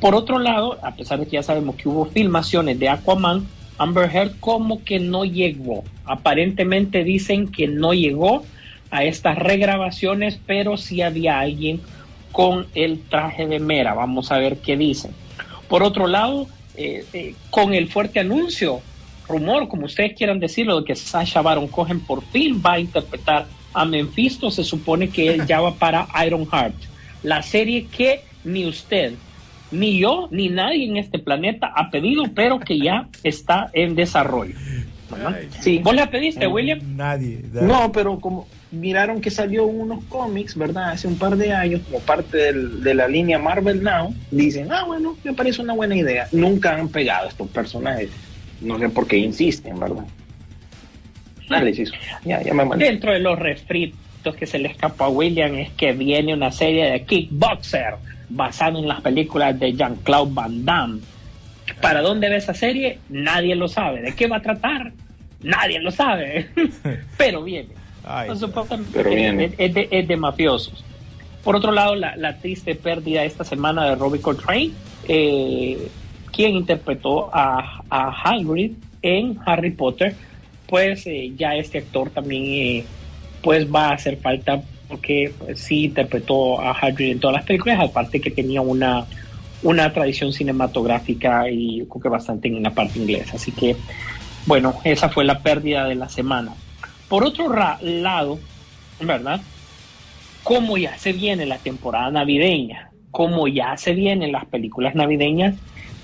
[0.00, 3.46] Por otro lado, a pesar de que ya sabemos que hubo filmaciones de Aquaman,
[3.78, 5.84] Amber Heard como que no llegó.
[6.04, 8.44] Aparentemente dicen que no llegó
[8.90, 11.80] a estas regrabaciones, pero sí había alguien
[12.32, 13.94] con el traje de Mera.
[13.94, 15.12] Vamos a ver qué dicen.
[15.68, 18.82] Por otro lado, eh, con el fuerte anuncio,
[19.28, 23.46] rumor, como ustedes quieran decirlo, de que Sasha Baron Cohen por fin va a interpretar
[23.72, 26.74] a Mephisto, se supone que él ya va para Iron Heart,
[27.22, 29.14] la serie que ni usted,
[29.70, 34.54] ni yo, ni nadie en este planeta ha pedido, pero que ya está en desarrollo.
[35.60, 35.78] Sí.
[35.82, 36.80] ¿Vos la pediste, William?
[36.96, 37.40] Nadie.
[37.52, 40.90] No, pero como miraron que salió unos cómics, ¿verdad?
[40.90, 44.84] Hace un par de años, como parte del- de la línea Marvel Now, dicen, ah,
[44.86, 46.26] bueno, me parece una buena idea.
[46.32, 48.10] Nunca han pegado estos personajes.
[48.60, 50.04] No sé por qué insisten, ¿verdad?
[51.48, 51.96] Dale, Cisco.
[52.24, 52.86] Ya, ya me mandé.
[52.86, 56.90] Dentro de los refritos que se le escapa a William es que viene una serie
[56.90, 57.96] de Kickboxer
[58.30, 61.00] basada en las películas de Jean-Claude Van Damme.
[61.82, 62.98] ¿Para dónde va esa serie?
[63.10, 64.00] Nadie lo sabe.
[64.00, 64.92] ¿De qué va a tratar?
[65.42, 66.48] Nadie lo sabe.
[67.18, 67.68] Pero viene.
[68.02, 69.50] Ay, Por supuesto, Pero es- viene.
[69.58, 70.82] Es de, es de mafiosos.
[71.42, 74.70] Por otro lado, la, la triste pérdida esta semana de Robbie Coltrane,
[75.06, 75.88] eh,
[76.34, 78.72] quien interpretó a, a Hagrid
[79.02, 80.14] en Harry Potter,
[80.66, 82.84] pues eh, ya este actor también eh,
[83.42, 87.80] pues va a hacer falta porque pues, sí interpretó a Hagrid en todas las películas,
[87.80, 89.04] aparte que tenía una,
[89.62, 93.36] una tradición cinematográfica y creo que bastante en la parte inglesa.
[93.36, 93.76] Así que,
[94.46, 96.54] bueno, esa fue la pérdida de la semana.
[97.08, 98.38] Por otro lado,
[99.00, 99.40] ¿verdad?
[100.42, 105.54] Como ya se viene la temporada navideña, como ya se vienen las películas navideñas,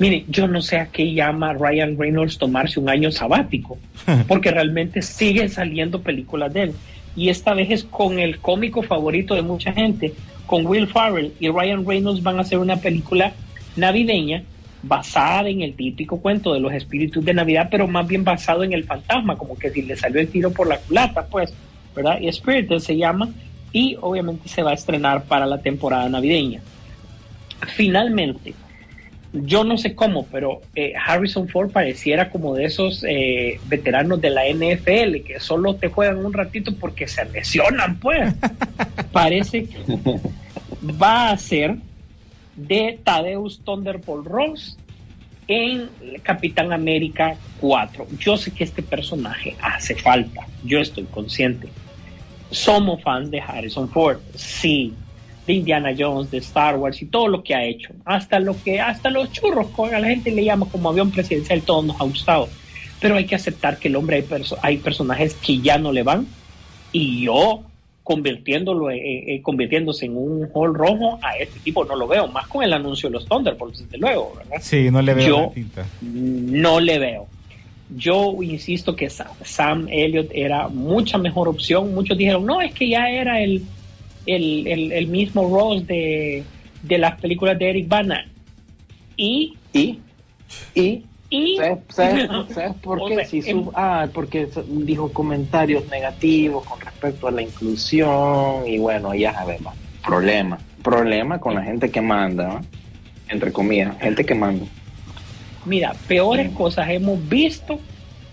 [0.00, 3.78] mire, yo no sé a qué llama Ryan Reynolds tomarse un año sabático,
[4.26, 6.72] porque realmente siguen saliendo películas de él.
[7.14, 10.14] Y esta vez es con el cómico favorito de mucha gente,
[10.46, 13.32] con Will Farrell y Ryan Reynolds van a hacer una película
[13.76, 14.42] navideña
[14.82, 18.72] basada en el típico cuento de los espíritus de Navidad, pero más bien basado en
[18.72, 21.52] el fantasma, como que si le salió el tiro por la culata, pues,
[21.94, 22.18] ¿verdad?
[22.20, 23.28] Y Spirited se llama,
[23.72, 26.60] y obviamente se va a estrenar para la temporada navideña.
[27.76, 28.54] Finalmente,
[29.32, 34.30] yo no sé cómo, pero eh, Harrison Ford pareciera como de esos eh, veteranos de
[34.30, 38.34] la NFL que solo te juegan un ratito porque se lesionan, pues.
[39.12, 39.78] Parece que
[41.00, 41.76] va a ser
[42.56, 44.76] de Tadeus Thunderbolt Ross
[45.46, 45.88] en
[46.22, 48.06] Capitán América 4.
[48.18, 51.68] Yo sé que este personaje hace falta, yo estoy consciente.
[52.50, 54.92] Somos fans de Harrison Ford, sí,
[55.46, 57.90] de Indiana Jones, de Star Wars y todo lo que ha hecho.
[58.04, 61.62] Hasta lo que, hasta los churros, con a la gente le llama como avión presidencial,
[61.62, 62.48] todo nos ha gustado.
[63.00, 66.02] Pero hay que aceptar que el hombre hay, perso- hay personajes que ya no le
[66.02, 66.26] van
[66.92, 67.62] y yo
[68.02, 72.48] convirtiéndolo eh, eh, convirtiéndose en un hall rojo a este tipo no lo veo más
[72.48, 74.56] con el anuncio de los Thunderbolts desde luego ¿verdad?
[74.60, 75.86] Sí, no le veo Yo- la pinta.
[76.00, 77.26] no le veo
[77.96, 82.88] yo insisto que Sa- Sam Elliott era mucha mejor opción muchos dijeron no es que
[82.88, 83.62] ya era el
[84.26, 86.44] el, el, el mismo Ross de,
[86.82, 88.26] de las películas de Eric Bana
[89.16, 89.98] y Y,
[90.74, 93.14] y, y ¿sabes, sabes- sabes por O qué?
[93.16, 98.78] sea, Si em- su- ah, porque dijo comentarios negativos con respecto a la inclusión y
[98.78, 99.74] bueno, ya sabemos.
[100.04, 100.58] Problema.
[100.82, 102.66] Problema con la gente que manda, ¿no?
[103.28, 104.64] entre comillas, gente que manda.
[105.66, 107.78] Mira, peores cosas hemos visto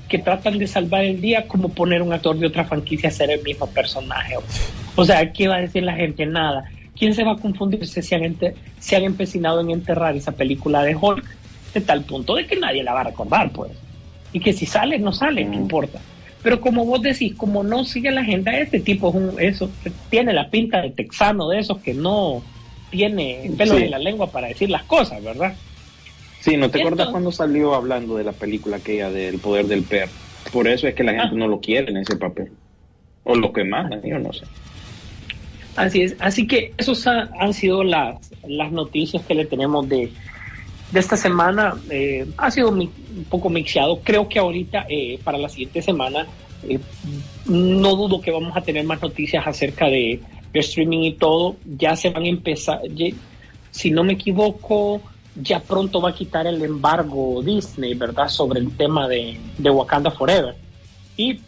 [0.08, 3.32] que tratan de salvar el día como poner un actor de otra franquicia a ser
[3.32, 4.36] el mismo personaje.
[4.95, 6.26] O sea, ¿qué va a decir la gente?
[6.26, 6.66] Nada.
[6.97, 8.38] ¿Quién se va a confundir si se han,
[8.80, 11.38] se han empecinado en enterrar esa película de Hulk
[11.74, 13.72] de tal punto de que nadie la va a recordar, pues?
[14.32, 15.62] Y que si sale, no sale, no Mm.
[15.62, 15.99] importa.
[16.41, 19.70] Pero como vos decís, como no sigue la agenda, este tipo es un, eso,
[20.10, 22.43] tiene la pinta de texano de esos que no
[22.89, 23.84] tiene pelo Sí.
[23.84, 25.58] en la lengua para decir las cosas, ¿verdad?
[26.48, 30.14] Sí, ¿no te acuerdas cuando salió hablando de la película aquella del poder del perro?
[30.54, 31.38] Por eso es que la gente Ah.
[31.38, 32.52] no lo quiere en ese papel.
[33.26, 34.45] O lo que mandan, yo no sé.
[35.76, 38.16] Así es, así que esos ha- han sido las,
[38.48, 40.10] las noticias que le tenemos de,
[40.91, 41.76] de esta semana.
[41.91, 44.00] Eh, ha sido mi- un poco mixeado.
[44.02, 46.26] Creo que ahorita, eh, para la siguiente semana,
[46.70, 46.80] eh,
[47.45, 50.22] no dudo que vamos a tener más noticias acerca de,
[50.54, 51.58] de streaming y todo.
[51.78, 52.80] Ya se van a empezar,
[53.70, 55.02] si no me equivoco,
[55.42, 58.28] ya pronto va a quitar el embargo Disney, ¿verdad?
[58.28, 60.56] Sobre el tema de, de Wakanda Forever.
[61.16, 61.40] Y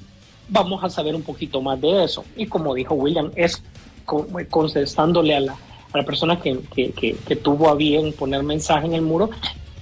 [0.47, 2.23] vamos a saber un poquito más de eso.
[2.35, 3.61] Y como dijo William, es
[4.05, 5.53] con- contestándole a la,
[5.93, 9.29] a la persona que, que- tuvo a bien poner mensaje en el muro,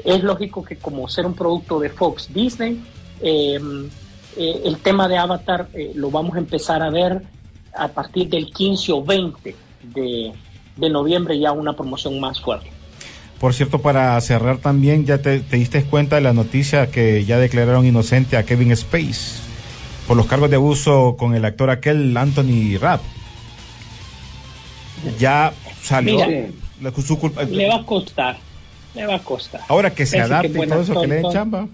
[0.03, 2.82] es lógico que como ser un producto de Fox Disney,
[3.22, 3.60] eh,
[4.38, 7.24] eh, el tema de Avatar eh, lo vamos a empezar a ver
[7.76, 10.34] a partir del 15 o 20 de,
[10.76, 12.72] de noviembre, ya una promoción más fuerte.
[13.39, 17.38] Por cierto, para cerrar también, ya te, te diste cuenta de la noticia que ya
[17.38, 19.39] declararon inocente a Kevin Space
[20.07, 23.01] por los cargos de abuso con el actor aquel Anthony Rapp.
[25.19, 26.47] Ya salió Mira.
[26.81, 27.43] la- su culpa.
[27.43, 28.38] Le va a costar.
[28.95, 29.61] le va a costar.
[29.67, 31.67] Ahora que se que adapte y todo eso, que le den chamba.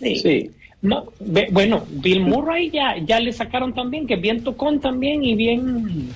[0.00, 0.16] Sí.
[0.16, 0.50] Sí.
[0.82, 1.06] No,
[1.50, 6.08] bueno, Bill Murray ya, ya le sacaron también, que bien tocón también y bien,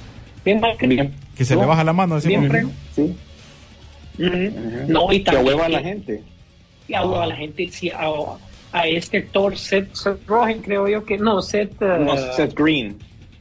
[0.45, 1.13] bien mal Bien.
[1.37, 2.15] Que se le baja la mano.
[2.15, 2.49] decimos.
[2.49, 2.71] Bien freno.
[4.19, 6.23] No, y Que también hueva a la que- gente.
[6.89, 8.09] y a, a la gente, sí, a,
[8.73, 12.97] a este actor Seth, Seth Rogen, creo yo que no, Seth, uh, No, Seth Green.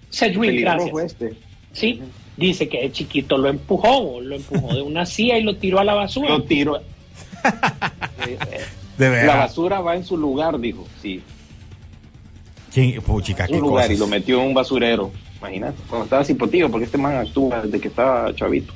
[0.09, 0.95] Seth Green, gracias.
[1.13, 1.33] este.
[1.71, 2.01] Sí,
[2.37, 5.83] dice que de chiquito lo empujó, lo empujó de una silla y lo tiró a
[5.83, 6.29] la basura.
[6.29, 6.77] Lo tiro.
[6.77, 6.81] Eh,
[8.27, 8.37] eh,
[8.97, 9.37] De la verdad.
[9.39, 10.85] basura va en su lugar, dijo.
[11.01, 11.21] Sí,
[12.73, 13.01] ¿Quién?
[13.01, 13.97] Puchica, su lugar cosas.
[13.97, 15.11] y lo metió en un basurero.
[15.39, 18.73] Imagínate, cuando estaba cipotillo, porque este man actúa desde que estaba chavito.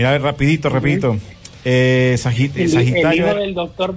[0.00, 1.18] Mira, a ver, rapidito, rapidito.
[1.62, 3.94] Eh, Sagi- eh, el, el Sagitario, hijo era- del doctor.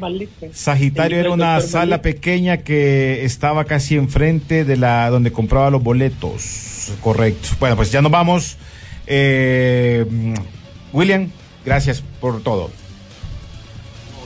[0.52, 6.90] Sagitario una sala pequeña que estaba casi enfrente de la donde compraba los boletos.
[7.00, 7.48] Correcto.
[7.58, 8.58] Bueno, pues ya nos vamos.
[9.08, 10.06] Eh,
[10.92, 11.30] William,
[11.66, 12.70] gracias por todo.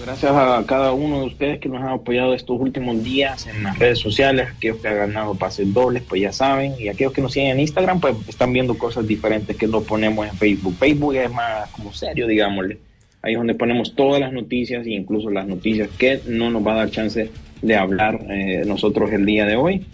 [0.08, 3.78] Gracias a cada uno de ustedes que nos han apoyado estos últimos días en las
[3.78, 7.34] redes sociales, aquellos que han ganado pases dobles, pues ya saben, y aquellos que nos
[7.34, 10.76] siguen en Instagram, pues están viendo cosas diferentes que no ponemos en Facebook.
[10.76, 12.78] Facebook es más como serio, digámosle.
[13.22, 16.72] Ahí es donde ponemos todas las noticias e incluso las noticias que no nos va
[16.72, 17.30] a dar chance
[17.62, 19.86] de hablar eh, nosotros el día de hoy.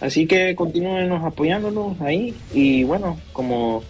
[0.00, 3.82] Así que continúen apoyándonos ahí y bueno, como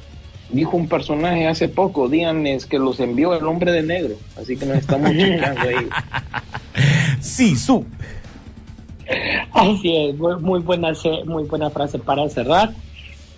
[0.51, 4.17] dijo un personaje hace poco, díganles que los envió el hombre de negro.
[4.41, 5.89] Así que nos estamos checando ahí.
[7.21, 7.85] Sí, su.
[9.53, 10.93] Así es, muy, muy buena,
[11.25, 12.73] muy buena frase para cerrar.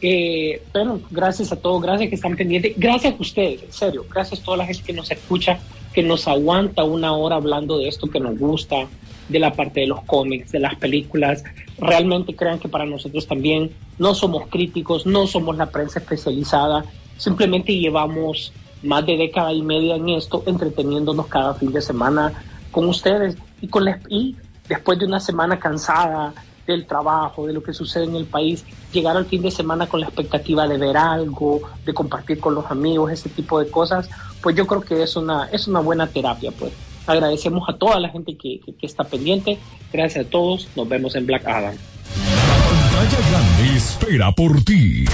[0.01, 4.41] Eh, bueno, gracias a todos, gracias que están pendientes, gracias a ustedes, en serio, gracias
[4.41, 5.59] a toda la gente que nos escucha,
[5.93, 8.87] que nos aguanta una hora hablando de esto que nos gusta,
[9.29, 11.45] de la parte de los cómics, de las películas.
[11.79, 16.85] Realmente crean que para nosotros también no somos críticos, no somos la prensa especializada,
[17.17, 18.53] simplemente llevamos
[18.83, 22.33] más de década y media en esto, entreteniéndonos cada fin de semana
[22.71, 24.37] con ustedes y con y
[24.69, 26.35] después de una semana cansada
[26.67, 30.01] del trabajo, de lo que sucede en el país, llegar al fin de semana con
[30.01, 34.09] la expectativa de ver algo, de compartir con los amigos, ese tipo de cosas,
[34.43, 36.73] pues yo creo que es una, es una buena terapia, pues.
[37.09, 39.59] Agradecemos a toda la gente que, que- que está pendiente.
[39.93, 40.69] Gracias a todos.
[40.77, 41.75] Nos vemos en Black Adam.
[41.75, 45.05] La pantalla grande espera por ti.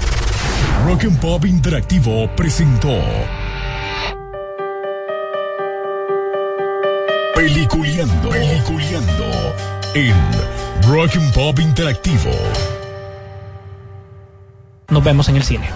[0.86, 2.90] Rock and Pop Interactivo presentó
[7.34, 9.24] Peliculeando, Peliculeando
[9.94, 10.14] en
[10.88, 12.30] Rock and Pop Interactivo.
[14.88, 15.68] Nos vemos en el cine.